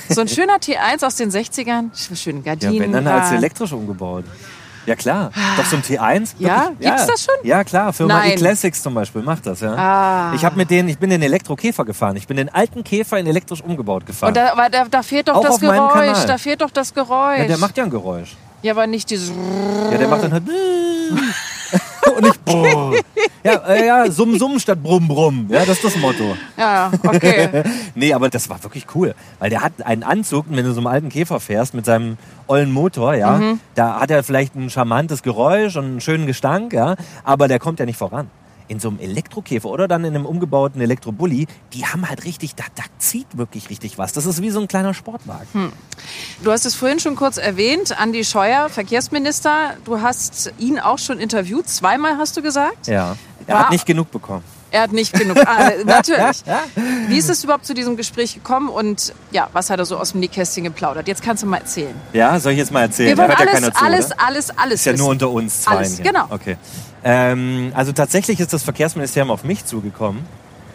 [0.08, 2.80] So ein schöner T1 aus den 60ern, schöne Ja, Gardinen.
[2.80, 4.24] wenn dann als elektrisch umgebaut.
[4.86, 6.34] Ja klar, doch so ein T1.
[6.38, 6.70] Ja?
[6.70, 7.34] Wirklich, Gibt's das schon?
[7.44, 8.32] Ja klar, Firma Nein.
[8.32, 9.60] E-Classics zum Beispiel macht das.
[9.60, 9.74] Ja.
[9.76, 10.32] Ah.
[10.34, 12.16] Ich habe mit denen, ich bin den Elektrokäfer gefahren.
[12.16, 14.28] Ich bin den alten Käfer in elektrisch umgebaut gefahren.
[14.30, 15.92] Und da, aber da, da fehlt doch Auch das auf meinem Geräusch.
[16.12, 16.26] Kanal.
[16.26, 17.38] Da fehlt doch das Geräusch.
[17.38, 18.34] ja, der macht ja ein Geräusch.
[18.62, 19.30] ja, aber nicht dieses.
[19.90, 20.42] Ja, der macht dann halt
[22.16, 22.94] und nicht brrr.
[23.44, 25.46] Ja, äh, ja, summ summ statt brumm brumm.
[25.48, 26.36] Ja, das ist das Motto.
[26.56, 27.62] Ja, okay.
[27.94, 30.86] Nee, aber das war wirklich cool, weil der hat einen Anzug, wenn du so einem
[30.86, 33.60] alten Käfer fährst mit seinem ollen Motor, ja, Mhm.
[33.74, 37.78] da hat er vielleicht ein charmantes Geräusch und einen schönen Gestank, ja, aber der kommt
[37.80, 38.28] ja nicht voran.
[38.72, 42.64] In so einem Elektrokäfer oder dann in einem umgebauten Elektrobully, die haben halt richtig, da,
[42.74, 44.14] da zieht wirklich richtig was.
[44.14, 45.46] Das ist wie so ein kleiner Sportwagen.
[45.52, 45.72] Hm.
[46.42, 49.74] Du hast es vorhin schon kurz erwähnt, Andi Scheuer, Verkehrsminister.
[49.84, 51.68] Du hast ihn auch schon interviewt.
[51.68, 52.86] Zweimal hast du gesagt.
[52.86, 53.14] Ja.
[53.46, 54.42] Er War- hat nicht genug bekommen.
[54.72, 55.36] Er hat nicht genug.
[55.46, 56.42] Ah, natürlich.
[57.08, 60.12] Wie ist es überhaupt zu diesem Gespräch gekommen und ja, was hat er so aus
[60.12, 61.06] dem Nähkästchen geplaudert?
[61.06, 61.94] Jetzt kannst du mal erzählen.
[62.14, 63.10] Ja, soll ich jetzt mal erzählen?
[63.10, 64.74] Wir wollen ja alles, keiner zu, alles, alles, alles.
[64.80, 65.10] Ist ja nur wissen.
[65.10, 65.76] unter uns zwei.
[65.76, 66.24] Alles, genau.
[66.30, 66.56] Okay.
[67.04, 70.24] Ähm, also tatsächlich ist das Verkehrsministerium auf mich zugekommen.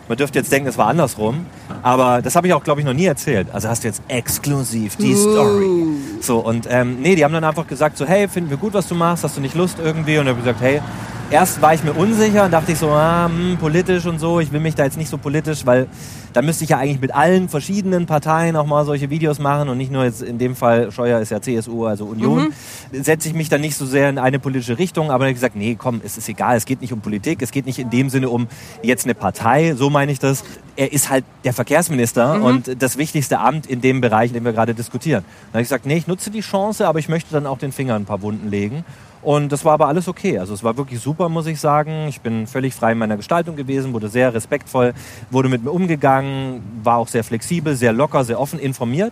[0.07, 1.45] Man dürfte jetzt denken, es war andersrum.
[1.83, 3.47] Aber das habe ich auch, glaube ich, noch nie erzählt.
[3.51, 5.97] Also hast du jetzt exklusiv die Story.
[6.21, 8.87] So, und ähm, nee, die haben dann einfach gesagt, so, hey, finden wir gut, was
[8.87, 10.17] du machst, hast du nicht Lust irgendwie?
[10.17, 10.81] Und ich habe gesagt, hey,
[11.29, 14.51] erst war ich mir unsicher und dachte ich so, ah, hm, politisch und so, ich
[14.51, 15.87] will mich da jetzt nicht so politisch, weil
[16.33, 19.77] da müsste ich ja eigentlich mit allen verschiedenen Parteien auch mal solche Videos machen und
[19.77, 22.53] nicht nur jetzt in dem Fall, Scheuer ist ja CSU, also Union,
[22.91, 25.35] setze ich mich dann nicht so sehr in eine politische Richtung, aber dann habe ich
[25.35, 27.89] gesagt, nee, komm, es ist egal, es geht nicht um Politik, es geht nicht in
[27.89, 28.47] dem Sinne um
[28.83, 30.43] jetzt eine Partei, so meine ich das.
[30.75, 34.53] Er ist halt der Verkehrsminister und das wichtigste Amt in dem Bereich, in dem wir
[34.53, 35.23] gerade diskutieren.
[35.23, 37.71] Dann habe ich gesagt, nee, ich nutze die Chance, aber ich möchte dann auch den
[37.71, 38.85] Finger in ein paar Wunden legen.
[39.27, 40.39] Und das war aber alles okay.
[40.39, 42.05] Also es war wirklich super, muss ich sagen.
[42.07, 44.93] Ich bin völlig frei in meiner Gestaltung gewesen, wurde sehr respektvoll,
[45.31, 49.11] wurde mit mir umgegangen, war auch sehr flexibel, sehr locker, sehr offen, informiert.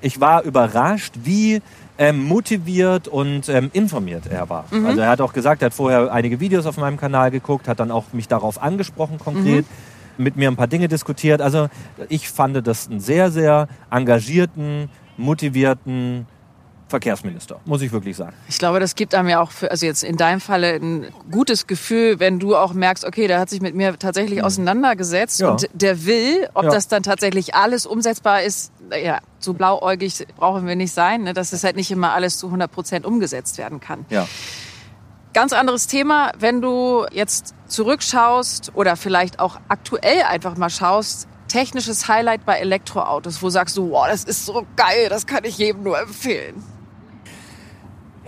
[0.00, 1.60] Ich war überrascht, wie
[1.98, 4.66] ähm, motiviert und ähm, informiert er war.
[4.86, 7.80] Also er hat auch gesagt, er hat vorher einige Videos auf meinem Kanal geguckt, hat
[7.80, 9.64] dann auch mich darauf angesprochen konkret,
[10.18, 11.42] mit mir ein paar Dinge diskutiert.
[11.42, 11.66] Also
[12.08, 16.26] ich fand das einen sehr, sehr engagierten, motivierten
[16.88, 18.34] Verkehrsminister, muss ich wirklich sagen.
[18.48, 21.66] Ich glaube, das gibt einem ja auch, für, also jetzt in deinem Falle, ein gutes
[21.66, 25.44] Gefühl, wenn du auch merkst, okay, der hat sich mit mir tatsächlich auseinandergesetzt Mhm.
[25.46, 25.50] Ja.
[25.52, 26.70] und der will, ob Ja.
[26.70, 28.72] das dann tatsächlich alles umsetzbar ist,
[29.02, 32.46] ja, so blauäugig brauchen wir nicht sein, ne, dass es halt nicht immer alles zu
[32.46, 34.06] 100 Prozent umgesetzt werden kann.
[34.08, 34.26] Ja.
[35.34, 42.08] Ganz anderes Thema, wenn du jetzt zurückschaust oder vielleicht auch aktuell einfach mal schaust, technisches
[42.08, 45.82] Highlight bei Elektroautos, wo sagst du, wow, das ist so geil, das kann ich jedem
[45.82, 46.62] nur empfehlen.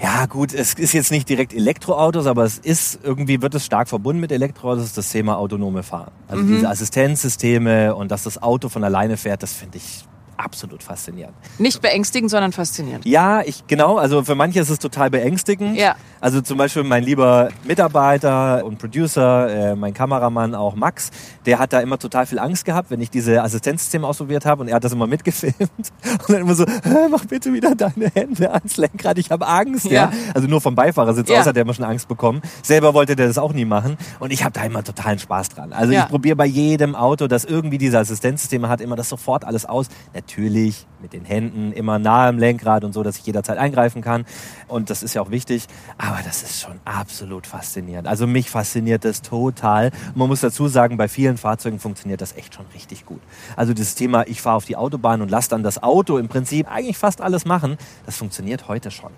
[0.02, 3.86] Ja, gut, es ist jetzt nicht direkt Elektroautos, aber es ist irgendwie wird es stark
[3.86, 6.10] verbunden mit Elektroautos, ist das Thema autonome Fahren.
[6.26, 10.04] Also diese Assistenzsysteme und dass das Auto von alleine fährt, das finde ich
[10.40, 11.35] absolut faszinierend.
[11.59, 13.05] Nicht beängstigend, sondern faszinierend.
[13.07, 15.76] Ja, ich genau, also für manche ist es total beängstigend.
[15.76, 15.94] Ja.
[16.20, 21.11] Also zum Beispiel mein lieber Mitarbeiter und Producer, äh, mein Kameramann auch Max,
[21.46, 24.68] der hat da immer total viel Angst gehabt, wenn ich diese Assistenzsysteme ausprobiert habe und
[24.68, 28.50] er hat das immer mitgefilmt und dann immer so, "Hä, mach bitte wieder deine Hände
[28.53, 29.87] ans Lenkrad, ich habe Angst.
[29.87, 29.90] Ja.
[30.11, 30.12] Ja.
[30.35, 31.40] Also nur vom Beifahrersitz Ja.
[31.40, 32.40] aus hat er immer schon Angst bekommen.
[32.62, 35.72] Selber wollte der das auch nie machen und ich habe da immer totalen Spaß dran.
[35.72, 36.03] Also Ja.
[36.05, 39.88] ich probiere bei jedem Auto, das irgendwie diese Assistenzsysteme hat, immer das sofort alles aus.
[40.14, 44.24] Natürlich mit den Händen immer nah am Lenkrad und so, dass ich jederzeit eingreifen kann.
[44.68, 45.66] Und das ist ja auch wichtig.
[45.98, 48.06] Aber das ist schon absolut faszinierend.
[48.06, 49.90] Also mich fasziniert das total.
[50.14, 53.20] Man muss dazu sagen, bei vielen Fahrzeugen funktioniert das echt schon richtig gut.
[53.56, 56.70] Also das Thema, ich fahre auf die Autobahn und lasse dann das Auto im Prinzip
[56.70, 59.10] eigentlich fast alles machen, das funktioniert heute schon.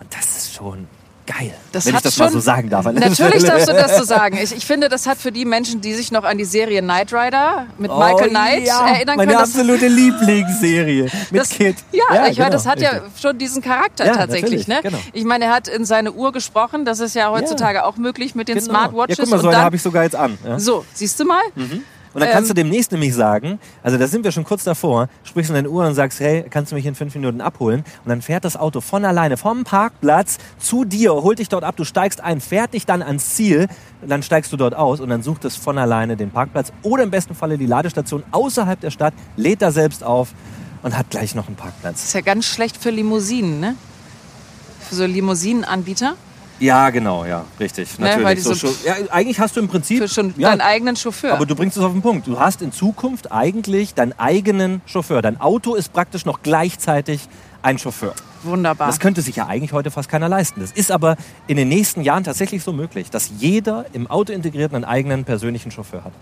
[0.00, 0.86] Und das ist schon
[1.26, 2.84] geil, Das wenn ich das schon, mal so sagen darf.
[2.92, 4.38] Natürlich darfst du das so sagen.
[4.42, 7.12] Ich, ich finde, das hat für die Menschen, die sich noch an die Serie Knight
[7.12, 9.40] Rider mit Michael Knight Oh ja, erinnern meine können.
[9.40, 11.76] das- absolute Lieblingsserie mit das, Kid.
[11.92, 13.20] Ja, ich höre, das genau, hat ja richtig.
[13.20, 14.68] schon diesen Charakter Ja, tatsächlich.
[14.68, 14.80] Ne?
[14.82, 14.98] genau.
[15.12, 16.84] Ich meine, er hat in seine Uhr gesprochen.
[16.84, 18.66] Das ist ja heutzutage auch möglich mit den Genau.
[18.70, 19.18] Smartwatches.
[19.18, 20.38] Ja, guck mal, so eine habe ich sogar jetzt an.
[20.46, 20.58] Ja?
[20.58, 21.42] so, siehst du mal?
[22.14, 25.08] Und dann kannst Ähm, du demnächst nämlich sagen, also da sind wir schon kurz davor,
[25.24, 27.80] sprichst du in deine Uhr und sagst, hey, kannst du mich in fünf Minuten abholen?
[28.04, 31.76] Und dann fährt das Auto von alleine vom Parkplatz zu dir, holt dich dort ab,
[31.76, 33.66] du steigst ein, fährt dich dann ans Ziel,
[34.06, 37.10] dann steigst du dort aus und dann sucht es von alleine den Parkplatz oder im
[37.10, 40.34] besten Falle die Ladestation außerhalb der Stadt, lädt da selbst auf
[40.82, 41.94] und hat gleich noch einen Parkplatz.
[41.94, 43.74] Das ist ja ganz schlecht für Limousinen, ne?
[44.88, 46.14] Für so Limousinenanbieter.
[46.60, 47.98] Ja, genau, ja, richtig.
[47.98, 48.42] Ne, Natürlich.
[48.44, 51.32] so, so- ja, eigentlich hast du im Prinzip schon ja, deinen eigenen Chauffeur.
[51.34, 52.26] Aber du bringst es auf den Punkt.
[52.26, 55.20] Du hast in Zukunft eigentlich deinen eigenen Chauffeur.
[55.20, 57.28] Dein Auto ist praktisch noch gleichzeitig
[57.62, 58.14] ein Chauffeur.
[58.44, 58.86] Wunderbar.
[58.86, 60.60] Das könnte sich ja eigentlich heute fast keiner leisten.
[60.60, 64.74] Das ist aber in den nächsten Jahren tatsächlich so möglich, dass jeder im Auto integriert
[64.74, 66.12] einen eigenen persönlichen Chauffeur hat.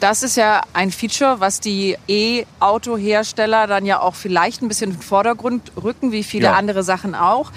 [0.00, 4.96] Das ist ja ein Feature, was die E-Auto-Hersteller dann ja auch vielleicht ein bisschen in
[4.96, 6.54] den Vordergrund rücken, wie viele Ja.
[6.54, 7.52] andere Sachen auch.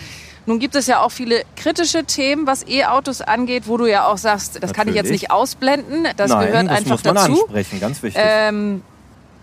[0.45, 4.17] Nun gibt es ja auch viele kritische Themen, was E-Autos angeht, wo du ja auch
[4.17, 5.21] sagst, das kann ich jetzt Natürlich.
[5.23, 6.07] nicht ausblenden.
[6.17, 7.31] Das Nein, gehört das einfach muss man dazu.
[7.43, 8.21] ansprechen, ganz wichtig.
[8.25, 8.81] Ähm,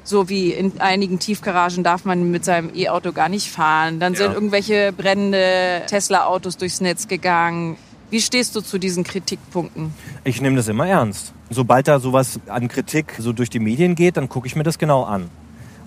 [0.04, 3.98] so wie in einigen Tiefgaragen darf man mit seinem E-Auto gar nicht fahren.
[4.00, 4.32] Dann sind Ja.
[4.34, 7.76] irgendwelche brennende Tesla-Autos durchs Netz gegangen.
[8.10, 9.94] Wie stehst du zu diesen Kritikpunkten?
[10.24, 11.32] Ich nehme das immer ernst.
[11.48, 14.78] Sobald da sowas an Kritik so durch die Medien geht, dann gucke ich mir das
[14.78, 15.30] genau an.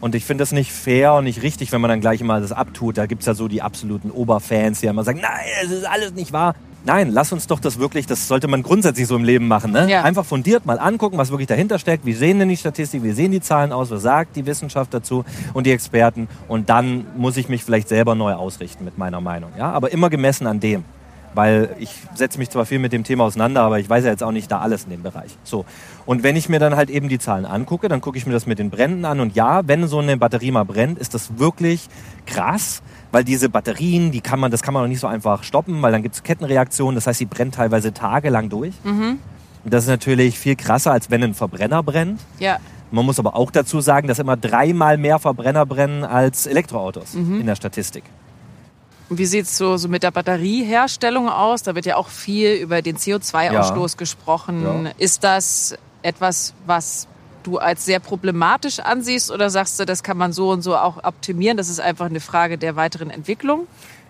[0.03, 2.51] Und ich finde das nicht fair und nicht richtig, wenn man dann gleich immer das
[2.51, 2.97] abtut.
[2.97, 6.33] Da gibt's ja so die absoluten Oberfans, die immer sagen, nein, es ist alles nicht
[6.33, 6.55] wahr.
[6.83, 9.71] Nein, lass uns doch das wirklich, das sollte man grundsätzlich so im Leben machen.
[9.71, 9.89] Ne?
[9.89, 10.03] Ja.
[10.03, 12.05] Einfach fundiert mal angucken, was wirklich dahinter steckt.
[12.05, 15.23] Wie sehen denn die Statistiken, wie sehen die Zahlen aus, was sagt die Wissenschaft dazu
[15.53, 16.27] und die Experten.
[16.49, 19.51] Und dann muss ich mich vielleicht selber neu ausrichten mit meiner Meinung.
[19.57, 19.71] Ja?
[19.71, 20.83] Aber immer gemessen an dem.
[21.35, 24.23] Weil ich setze mich zwar viel mit dem Thema auseinander, aber ich weiß ja jetzt
[24.23, 25.37] auch nicht da alles in dem Bereich.
[25.43, 25.65] So.
[26.05, 28.45] Und wenn ich mir dann halt eben die Zahlen angucke, dann gucke ich mir das
[28.45, 29.19] mit den Bränden an.
[29.19, 31.87] Und ja, wenn so eine Batterie mal brennt, ist das wirklich
[32.25, 35.81] krass, weil diese Batterien, die kann man, das kann man auch nicht so einfach stoppen,
[35.81, 36.95] weil dann gibt es Kettenreaktionen.
[36.95, 38.73] Das heißt, die brennt teilweise tagelang durch.
[39.63, 42.19] Und das ist natürlich viel krasser, als wenn ein Verbrenner brennt.
[42.39, 42.57] Ja.
[42.91, 47.45] Man muss aber auch dazu sagen, dass immer dreimal mehr Verbrenner brennen als Elektroautos in
[47.45, 48.03] der Statistik.
[49.13, 51.61] Und Wie sieht es so, so mit der Batterieherstellung aus?
[51.61, 53.97] Da wird ja auch viel über den CO2-Ausstoß Ja.
[53.97, 54.85] gesprochen.
[54.85, 54.91] Ja.
[54.97, 57.07] Ist das etwas, was
[57.43, 61.03] du als sehr problematisch ansiehst oder sagst du, das kann man so und so auch
[61.03, 61.57] optimieren?
[61.57, 63.67] Das ist einfach eine Frage der weiteren Entwicklung?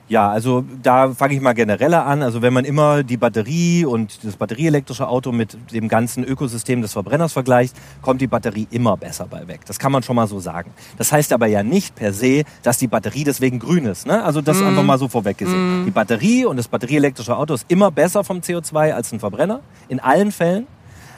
[0.10, 2.24] Ja, also da fange ich mal genereller an.
[2.24, 6.94] Also wenn man immer die Batterie und das batterieelektrische Auto mit dem ganzen Ökosystem des
[6.94, 9.62] Verbrenners vergleicht, kommt die Batterie immer besser bei weg.
[9.66, 10.72] Das kann man schon mal so sagen.
[10.98, 14.06] Das heißt aber ja nicht per se, dass die Batterie deswegen grün ist.
[14.06, 14.24] Ne?
[14.24, 15.86] Also das einfach mal so vorweg gesehen.
[15.86, 19.62] Die Batterie und das batterieelektrische Auto ist immer besser vom CO2 als ein Verbrenner.
[19.88, 20.68] In allen Fällen.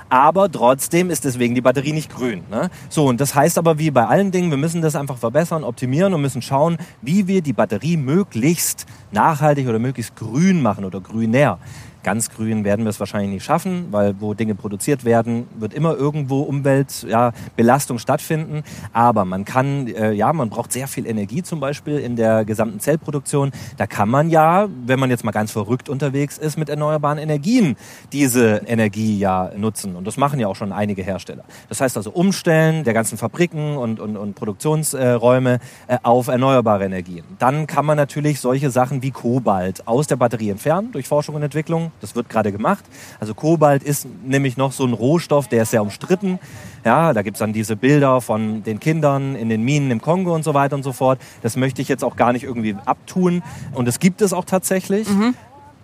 [0.10, 2.44] Aber trotzdem ist deswegen die Batterie nicht grün.
[2.52, 2.70] Ne?
[2.89, 6.13] So, und das heißt aber wie bei allen Dingen, wir müssen das einfach verbessern, optimieren
[6.13, 11.60] und müssen schauen, wie wir die Batterie möglichst nachhaltig oder möglichst grün machen oder grüner.
[12.06, 15.96] Ganz grün werden wir es wahrscheinlich nicht schaffen, weil wo Dinge produziert werden, wird immer
[15.96, 18.62] irgendwo Umweltbelastung ja, stattfinden.
[18.94, 22.80] Aber man kann, äh, ja, man braucht sehr viel Energie zum Beispiel in der gesamten
[22.80, 23.52] Zellproduktion.
[23.78, 27.76] Da kann man ja, wenn man jetzt mal ganz verrückt unterwegs ist, mit erneuerbaren Energien
[28.13, 29.96] diese Energie ja nutzen.
[29.96, 31.44] Und das machen ja auch schon einige Hersteller.
[31.70, 37.24] Das heißt also Umstellen der ganzen Fabriken und, und, und Produktionsräume äh, auf erneuerbare Energien.
[37.39, 41.41] Dann kann man natürlich solche Sachen wie Kobalt aus der Batterie entfernen durch Forschung und
[41.41, 41.91] Entwicklung.
[42.01, 42.84] Das wird gerade gemacht.
[43.19, 46.39] Also Kobalt ist nämlich noch so ein Rohstoff, der ist sehr umstritten.
[46.84, 50.43] Ja, da gibt's dann diese Bilder von den Kindern in den Minen im Kongo und
[50.43, 51.19] so weiter und so fort.
[51.41, 53.41] Das möchte ich jetzt auch gar nicht irgendwie abtun.
[53.73, 55.08] Und es gibt es auch tatsächlich.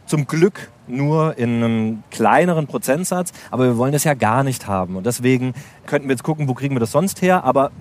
[0.06, 4.97] Zum Glück nur in einem kleineren Prozentsatz, aber wir wollen das ja gar nicht haben.
[4.97, 5.54] Und deswegen
[5.86, 7.45] könnten wir jetzt gucken, wo kriegen wir das sonst her.
[7.45, 7.71] Aber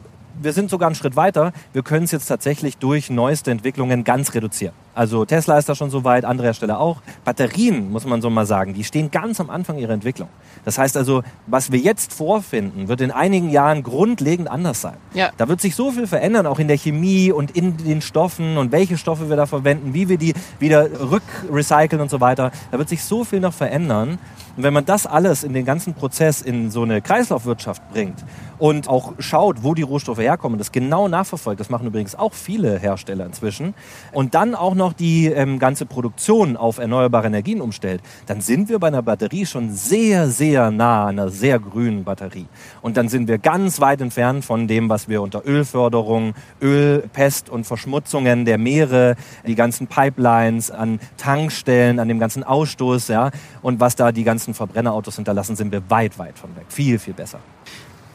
[0.40, 1.52] wir sind sogar einen Schritt weiter.
[1.72, 4.74] Wir können es jetzt tatsächlich durch neueste Entwicklungen ganz reduzieren.
[4.94, 7.00] Also Tesla ist da schon so weit, andere Hersteller auch.
[7.24, 10.29] Batterien, muss man so mal sagen, die stehen ganz am Anfang ihrer Entwicklung.
[10.64, 14.96] Das heißt also, was wir jetzt vorfinden, wird in einigen Jahren grundlegend anders sein.
[15.14, 15.31] Ja.
[15.37, 18.72] Da wird sich so viel verändern, auch in der Chemie und in den Stoffen und
[18.72, 22.50] welche Stoffe wir da verwenden, wie wir die wieder rückrecyceln und so weiter.
[22.70, 24.18] Da wird sich so viel noch verändern.
[24.57, 28.24] Und wenn man das alles in den ganzen Prozess in so eine Kreislaufwirtschaft bringt
[28.59, 32.79] und auch schaut, wo die Rohstoffe herkommen, das genau nachverfolgt, das machen übrigens auch viele
[32.79, 33.74] Hersteller inzwischen,
[34.12, 38.78] und dann auch noch die ähm, ganze Produktion auf erneuerbare Energien umstellt, dann sind wir
[38.78, 42.46] bei einer Batterie schon sehr, sehr nah an einer sehr grünen Batterie.
[42.82, 47.64] Und dann sind wir ganz weit entfernt von dem, was wir unter Ölförderung, Ölpest und
[47.64, 49.16] Verschmutzungen der Meere,
[49.46, 53.30] die ganzen Pipelines an Tankstellen, an dem ganzen Ausstoß, ja,
[53.62, 56.64] und was da die ganzen Verbrennerautos hinterlassen, sind wir weit, weit von weg.
[56.68, 57.38] Viel, viel besser.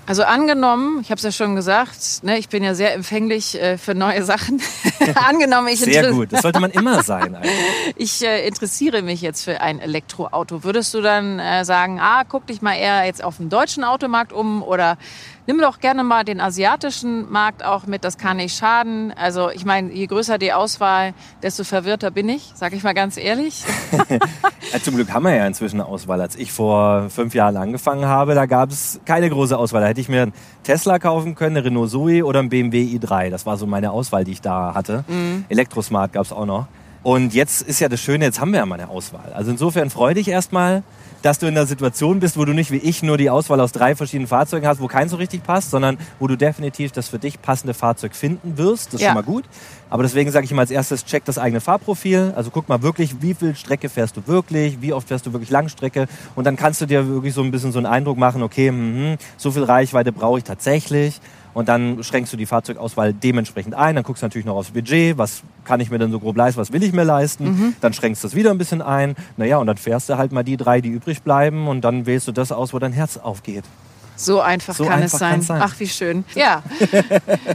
[0.08, 3.78] Also angenommen, ich habe es ja schon gesagt, ne, ich bin ja sehr empfänglich äh,
[3.78, 4.62] für neue Sachen.
[5.15, 6.32] angenommen, ich, Sehr gut.
[6.32, 7.36] Das sollte man immer sein.
[7.36, 7.52] Eigentlich.
[7.96, 10.63] ich äh, interessiere mich jetzt für ein Elektroauto.
[10.63, 14.32] Würdest du dann äh, sagen, ah, guck dich mal eher jetzt auf den deutschen Automarkt
[14.32, 14.98] um oder
[15.48, 19.14] nimm doch gerne mal den asiatischen Markt auch mit, das kann nicht schaden.
[19.16, 23.18] Also ich meine, je größer die Auswahl, desto verwirrter bin ich, sag ich mal ganz
[23.18, 23.64] ehrlich.
[24.74, 26.20] Ja, zum Glück haben wir ja inzwischen eine Auswahl.
[26.20, 29.82] Als ich vor fünf Jahren angefangen habe, da gab es keine große Auswahl.
[29.82, 33.30] Da hätte ich mir einen Tesla kaufen können, eine Renault Zoe oder einen BMW i3.
[33.30, 35.06] Das war so meine Auswahl, die ich da hatte.
[35.50, 36.68] Elektrosmart gab es auch noch.
[37.04, 39.32] Und jetzt ist ja das Schöne, jetzt haben wir ja mal eine Auswahl.
[39.36, 40.82] Also insofern freu dich erstmal,
[41.26, 43.72] dass du in der Situation bist, wo du nicht wie ich nur die Auswahl aus
[43.72, 47.18] drei verschiedenen Fahrzeugen hast, wo keins so richtig passt, sondern wo du definitiv das für
[47.18, 48.90] dich passende Fahrzeug finden wirst.
[48.90, 49.08] Das ist Ja.
[49.08, 49.46] schon mal gut.
[49.90, 52.32] Aber deswegen sage ich immer als erstes, check das eigene Fahrprofil.
[52.36, 55.50] Also guck mal wirklich, wie viel Strecke fährst du wirklich, wie oft fährst du wirklich
[55.50, 56.06] Langstrecke.
[56.36, 59.18] Und dann kannst du dir wirklich so ein bisschen so einen Eindruck machen, okay, mhm,
[59.36, 61.20] so viel Reichweite brauche ich tatsächlich.
[61.56, 63.96] Und dann schränkst du die Fahrzeugauswahl dementsprechend ein.
[63.96, 66.60] Dann guckst du natürlich noch aufs Budget, was kann ich mir denn so grob leisten,
[66.60, 67.46] was will ich mir leisten.
[67.46, 67.76] Mhm.
[67.80, 69.15] Dann schränkst du es wieder ein bisschen ein.
[69.38, 72.28] Naja, und dann fährst du halt mal die drei, die übrig bleiben und dann wählst
[72.28, 73.63] du das aus, wo dein Herz aufgeht.
[74.15, 75.41] So einfach, so kann, einfach es sein.
[75.41, 75.62] sein.
[75.63, 76.25] Ach, wie schön.
[76.36, 76.63] Ja.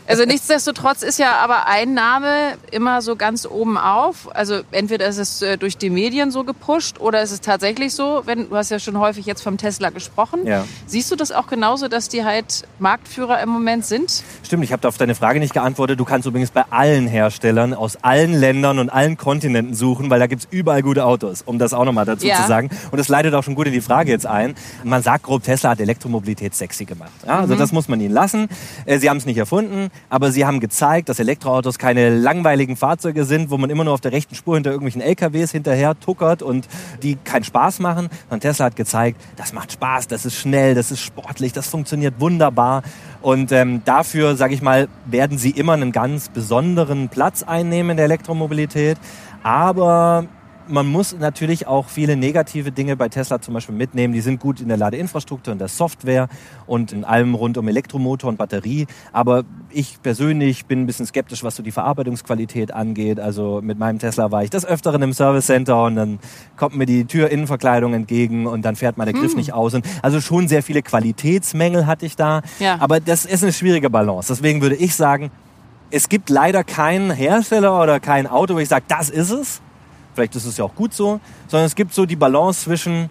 [0.06, 4.34] Also nichtsdestotrotz ist ja aber ein Name immer so ganz oben auf.
[4.34, 8.22] Also entweder ist es äh, durch die Medien so gepusht oder ist es tatsächlich so,
[8.26, 10.46] wenn du hast ja schon häufig jetzt vom Tesla gesprochen.
[10.46, 10.64] Ja.
[10.86, 14.22] Siehst du das auch genauso, dass die halt Marktführer im Moment sind?
[14.44, 16.00] Stimmt, ich habe auf deine Frage nicht geantwortet.
[16.00, 20.26] Du kannst übrigens bei allen Herstellern aus allen Ländern und allen Kontinenten suchen, weil da
[20.26, 22.36] gibt es überall gute Autos, um das auch nochmal dazu ja.
[22.36, 22.70] zu sagen.
[22.90, 24.54] Und das leitet auch schon gut in die Frage jetzt ein.
[24.84, 27.12] Man sagt grob, Tesla hat Elektromobilität sexy gemacht.
[27.26, 27.58] Ja, also mhm.
[27.58, 28.48] das muss man ihnen lassen.
[28.86, 33.24] Äh, sie haben es nicht erfunden, aber sie haben gezeigt, dass Elektroautos keine langweiligen Fahrzeuge
[33.24, 36.68] sind, wo man immer nur auf der rechten Spur hinter irgendwelchen LKWs hinterher tuckert und
[37.02, 38.08] die keinen Spaß machen.
[38.28, 42.14] Und Tesla hat gezeigt, das macht Spaß, das ist schnell, das ist sportlich, das funktioniert
[42.18, 42.82] wunderbar.
[43.22, 47.96] Und ähm, dafür, sage ich mal, werden sie immer einen ganz besonderen Platz einnehmen in
[47.96, 48.98] der Elektromobilität.
[49.42, 50.26] Aber
[50.70, 54.14] man muss natürlich auch viele negative Dinge bei Tesla zum Beispiel mitnehmen.
[54.14, 56.28] Die sind gut in der Ladeinfrastruktur, in der Software
[56.66, 58.86] und in allem rund um Elektromotor und Batterie.
[59.12, 63.20] Aber ich persönlich bin ein bisschen skeptisch, was so die Verarbeitungsqualität angeht.
[63.20, 66.18] Also mit meinem Tesla war ich des Öfteren im Service Center und dann
[66.56, 69.38] kommt mir die Türinnenverkleidung entgegen und dann fährt mein Griff hm.
[69.38, 69.74] nicht aus.
[69.74, 72.42] Und also schon sehr viele Qualitätsmängel hatte ich da.
[72.58, 72.76] Ja.
[72.80, 74.32] Aber das ist eine schwierige Balance.
[74.32, 75.30] Deswegen würde ich sagen,
[75.90, 79.60] es gibt leider keinen Hersteller oder kein Auto, wo ich sage, das ist es
[80.14, 83.10] vielleicht ist es ja auch gut so, sondern es gibt so die Balance zwischen,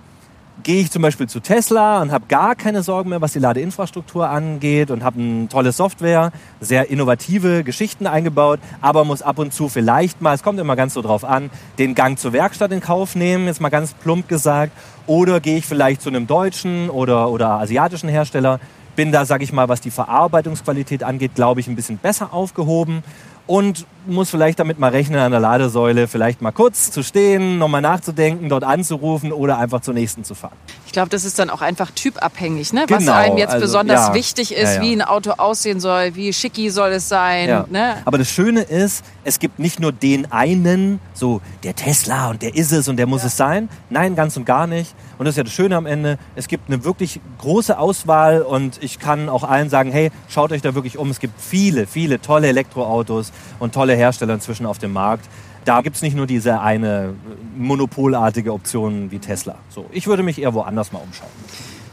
[0.64, 4.30] gehe ich zum Beispiel zu Tesla und habe gar keine Sorgen mehr, was die Ladeinfrastruktur
[4.30, 9.70] angeht und habe eine tolle Software, sehr innovative Geschichten eingebaut, aber muss ab und zu
[9.70, 13.16] vielleicht mal, es kommt immer ganz so drauf an, den Gang zur Werkstatt in Kauf
[13.16, 14.74] nehmen, jetzt mal ganz plump gesagt,
[15.08, 18.60] oder gehe ich vielleicht zu einem deutschen oder, oder asiatischen Hersteller,
[18.96, 23.02] bin da, sage ich mal, was die Verarbeitungsqualität angeht, glaube ich, ein bisschen besser aufgehoben
[23.50, 27.82] und muss vielleicht damit mal rechnen, an der Ladesäule vielleicht mal kurz zu stehen, nochmal
[27.82, 30.56] nachzudenken, dort anzurufen oder einfach zur nächsten zu fahren.
[30.86, 32.86] Ich glaube, das ist dann auch einfach typabhängig, ne?
[32.88, 34.14] was genau, einem jetzt also, besonders ja.
[34.14, 34.82] wichtig ist, ja, ja.
[34.82, 37.66] wie ein Auto aussehen soll, wie schicki soll es sein.
[37.72, 37.96] Ne?
[38.06, 42.56] Aber das Schöne ist, es gibt nicht nur den einen, so der Tesla und der
[42.56, 43.68] ist es und der muss es sein.
[43.90, 44.94] Nein, ganz und gar nicht.
[45.20, 46.18] Und das ist ja das Schöne am Ende.
[46.38, 50.62] Es gibt eine wirklich große Auswahl und ich kann auch allen sagen, hey, schaut euch
[50.62, 51.10] da wirklich um.
[51.10, 55.26] Es gibt viele, viele tolle Elektroautos und tolle Hersteller inzwischen auf dem Markt.
[55.66, 57.16] Da gibt es nicht nur diese eine
[57.58, 59.56] monopolartige Option wie Tesla.
[59.68, 61.30] So, ich würde mich eher woanders mal umschauen.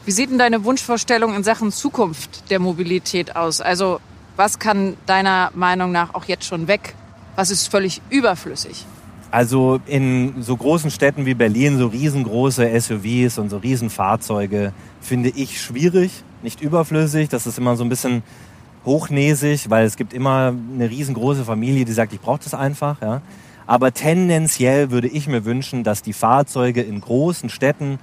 [0.05, 3.61] Wie sieht denn deine Wunschvorstellung in Sachen Zukunft der Mobilität aus?
[3.61, 3.99] Also
[4.37, 6.95] was kann deiner Meinung nach auch jetzt schon weg?
[7.35, 8.87] Was ist völlig überflüssig?
[9.31, 15.61] Also in so großen Städten wie Berlin, so riesengroße SUVs und so Riesenfahrzeuge finde ich
[15.61, 17.29] schwierig, nicht überflüssig.
[17.29, 18.23] Das ist immer so ein bisschen
[18.85, 23.03] hochnäsig, weil es gibt immer eine riesengroße Familie, die sagt, ich brauche das einfach.
[23.03, 23.21] Ja.
[23.67, 27.99] Aber tendenziell würde ich mir wünschen, dass die Fahrzeuge in großen Städten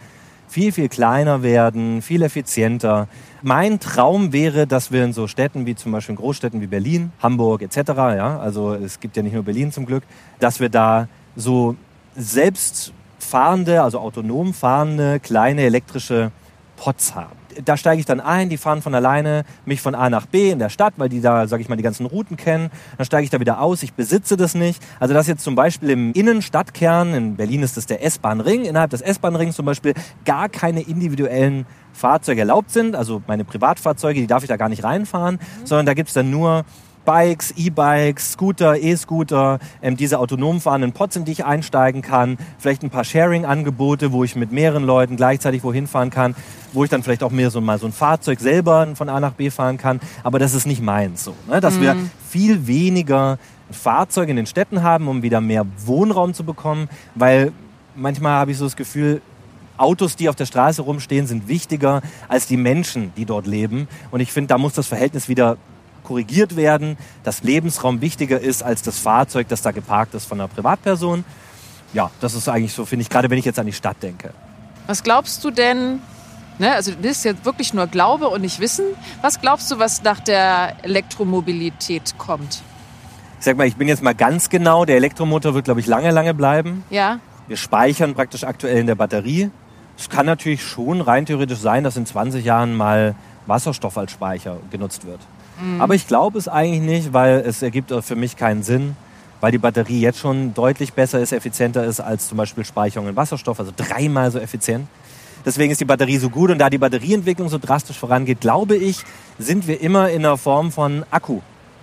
[0.53, 3.07] viel, viel kleiner werden, viel effizienter.
[3.41, 7.11] Mein Traum wäre, dass wir in so Städten wie zum Beispiel in Großstädten wie Berlin,
[7.23, 10.03] Hamburg etc., ja, also es gibt ja nicht nur Berlin zum Glück,
[10.39, 11.75] dass wir da so
[12.15, 16.31] selbstfahrende, also autonom fahrende kleine elektrische
[16.77, 20.25] Pots haben da steige ich dann ein, die fahren von alleine mich von A nach
[20.25, 22.69] B in der Stadt, weil die da, sage ich mal, die ganzen Routen kennen.
[22.97, 24.81] Dann steige ich da wieder aus, ich besitze das nicht.
[24.99, 29.01] Also dass jetzt zum Beispiel im Innenstadtkern, in Berlin ist das der S-Bahn-Ring, innerhalb des
[29.01, 29.93] S-Bahn-Rings zum Beispiel
[30.25, 34.83] gar keine individuellen Fahrzeuge erlaubt sind, also meine Privatfahrzeuge, die darf ich da gar nicht
[34.83, 35.65] reinfahren, mhm.
[35.65, 36.65] sondern da gibt's dann nur
[37.05, 42.83] Bikes, E-Bikes, Scooter, E-Scooter, ähm, diese autonom fahrenden Pods, in die ich einsteigen kann, vielleicht
[42.83, 46.35] ein paar Sharing-Angebote, wo ich mit mehreren Leuten gleichzeitig wohin fahren kann,
[46.71, 49.33] wo ich dann vielleicht auch mehr so mal so ein Fahrzeug selber von A nach
[49.33, 51.59] B fahren kann, aber das ist nicht meins so, ne?
[51.59, 51.81] dass mhm.
[51.81, 51.95] wir
[52.29, 53.37] viel weniger
[53.71, 57.51] Fahrzeuge in den Städten haben, um wieder mehr Wohnraum zu bekommen, weil
[57.95, 59.21] manchmal habe ich so das Gefühl,
[59.77, 63.87] Autos, die auf der Straße rumstehen, sind wichtiger als die Menschen, die dort leben.
[64.11, 65.57] Und ich finde, da muss das Verhältnis wieder
[66.03, 70.47] korrigiert werden, dass Lebensraum wichtiger ist als das Fahrzeug, das da geparkt ist von einer
[70.47, 71.23] Privatperson.
[71.93, 74.33] Ja, das ist eigentlich so, finde ich, gerade wenn ich jetzt an die Stadt denke.
[74.87, 76.01] Was glaubst du denn,
[76.59, 78.85] ne, also das ist jetzt wirklich nur Glaube und nicht Wissen,
[79.21, 82.61] was glaubst du, was nach der Elektromobilität kommt?
[83.39, 86.11] Ich sag mal, ich bin jetzt mal ganz genau, der Elektromotor wird, glaube ich, lange,
[86.11, 86.83] lange bleiben.
[86.89, 87.19] Ja.
[87.47, 89.51] Wir speichern praktisch aktuell in der Batterie.
[89.97, 94.57] Es kann natürlich schon rein theoretisch sein, dass in 20 Jahren mal Wasserstoff als Speicher
[94.71, 95.19] genutzt wird.
[95.63, 95.81] Mhm.
[95.81, 98.95] Aber ich glaube es eigentlich nicht, weil es ergibt für mich keinen Sinn,
[99.39, 103.15] weil die Batterie jetzt schon deutlich besser ist, effizienter ist als zum Beispiel Speicherung in
[103.15, 104.87] Wasserstoff, also dreimal so effizient.
[105.45, 109.03] Deswegen ist die Batterie so gut und da die Batterieentwicklung so drastisch vorangeht, glaube ich,
[109.39, 111.41] sind wir immer in der Form von Akku.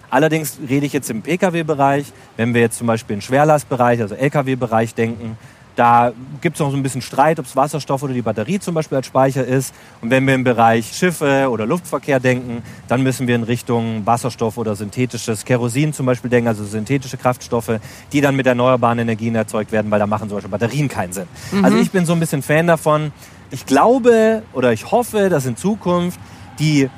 [0.09, 2.07] Allerdings rede ich jetzt im Pkw-Bereich,
[2.37, 5.37] wenn wir jetzt zum Beispiel in Schwerlastbereich, also Lkw-Bereich denken,
[5.77, 8.75] da gibt es noch so ein bisschen Streit, ob es Wasserstoff oder die Batterie zum
[8.75, 9.75] Beispiel als Speicher ist.
[10.01, 14.59] Und wenn wir im Bereich Schiffe oder Luftverkehr denken, dann müssen wir in Richtung Wasserstoff
[14.59, 17.81] oder synthetisches Kerosin zum Beispiel denken, also synthetische Kraftstoffe,
[18.13, 21.29] die dann mit erneuerbaren Energien erzeugt werden, weil da machen zum Beispiel Batterien keinen Sinn.
[21.53, 21.65] Mhm.
[21.65, 23.13] Also ich bin so ein bisschen Fan davon.
[23.51, 26.19] Ich glaube oder ich hoffe, dass in Zukunft
[26.59, 26.89] die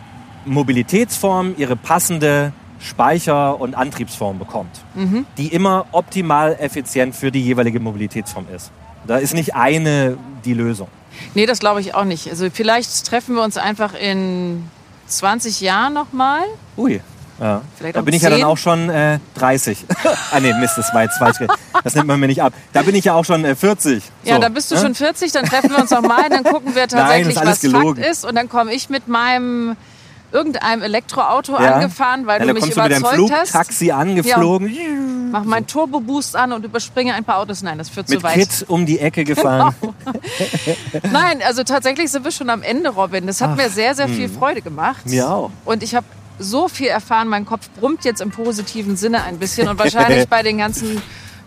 [0.44, 2.52] Mobilitätsform ihre passende
[2.82, 5.26] Speicher- und Antriebsform bekommt, mhm.
[5.38, 8.70] die immer optimal effizient für die jeweilige Mobilitätsform ist.
[9.06, 10.88] Da ist nicht eine die Lösung.
[11.34, 12.28] Nee, das glaube ich auch nicht.
[12.28, 14.64] Also vielleicht treffen wir uns einfach in
[15.06, 16.42] 20 Jahren nochmal.
[16.76, 17.00] Ui.
[17.40, 17.62] Ja.
[17.76, 18.30] Vielleicht da bin ich 10?
[18.30, 19.78] ja dann auch schon äh, 30.
[20.32, 21.38] ah nee, Mist, das war jetzt falsch.
[21.82, 22.52] Das nimmt man mir nicht ab.
[22.72, 24.02] Da bin ich ja auch schon äh, 40.
[24.02, 24.30] So.
[24.30, 24.80] Ja, da bist du ja?
[24.80, 27.96] schon 40, dann treffen wir uns nochmal, dann gucken wir tatsächlich, Nein, was gelogen.
[27.96, 28.24] Fakt ist.
[28.24, 29.76] Und dann komme ich mit meinem
[30.32, 31.74] irgendeinem Elektroauto ja.
[31.74, 34.68] angefahren, weil ja, du mich überzeugt du mit deinem Flugtaxi angeflogen.
[34.72, 34.82] Ja.
[35.30, 37.62] Mach meinen Turbo-Boost an und überspringe ein paar Autos.
[37.62, 38.34] Nein, das führt mit zu weit.
[38.34, 39.74] Kit um die Ecke gefahren.
[39.80, 39.94] Genau.
[41.12, 43.26] Nein, also tatsächlich sind wir schon am Ende, Robin.
[43.26, 44.34] Das hat Ach, mir sehr, sehr viel hm.
[44.34, 45.06] Freude gemacht.
[45.06, 45.50] Mir auch.
[45.64, 46.06] Und ich habe
[46.38, 47.28] so viel erfahren.
[47.28, 51.00] Mein Kopf brummt jetzt im positiven Sinne ein bisschen und wahrscheinlich bei den ganzen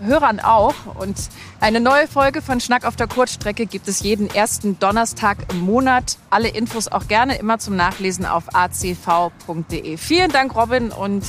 [0.04, 0.76] Hörern auch.
[1.00, 1.16] Und
[1.60, 6.18] eine neue Folge von Schnack auf der Kurzstrecke gibt es jeden ersten Donnerstag im Monat.
[6.30, 9.98] Alle Infos auch gerne immer zum Nachlesen auf acv.de.
[9.98, 10.91] Vielen Dank, Robin.
[10.91, 11.24] Und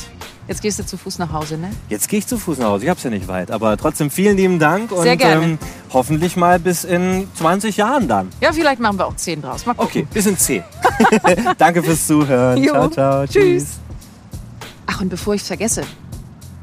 [0.48, 1.70] jetzt gehst du zu Fuß nach Hause, ne?
[1.88, 2.84] Jetzt gehe ich zu Fuß nach Hause.
[2.84, 3.50] Ich habe es ja nicht weit.
[3.50, 4.90] Aber trotzdem vielen lieben Dank.
[4.90, 5.44] Sehr und gerne.
[5.44, 5.58] Ähm,
[5.92, 8.30] hoffentlich mal bis in 20 Jahren dann.
[8.40, 9.66] Ja, vielleicht machen wir auch 10 draus.
[9.66, 10.02] Mal gucken.
[10.02, 10.62] Okay, bis in 10.
[11.58, 12.62] Danke fürs Zuhören.
[12.62, 12.72] Jo.
[12.72, 13.26] Ciao, ciao.
[13.26, 13.78] Tschüss.
[14.86, 15.82] Ach, und bevor ich es vergesse,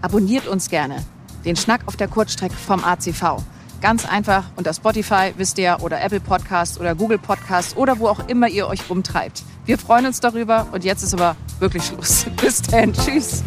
[0.01, 1.03] abonniert uns gerne
[1.45, 3.41] den Schnack auf der Kurzstrecke vom ACV.
[3.81, 8.27] Ganz einfach unter Spotify, wisst ihr, oder Apple Podcast oder Google Podcast oder wo auch
[8.27, 9.43] immer ihr euch rumtreibt.
[9.65, 12.25] Wir freuen uns darüber und jetzt ist aber wirklich Schluss.
[12.41, 12.93] Bis dann.
[12.93, 13.43] Tschüss.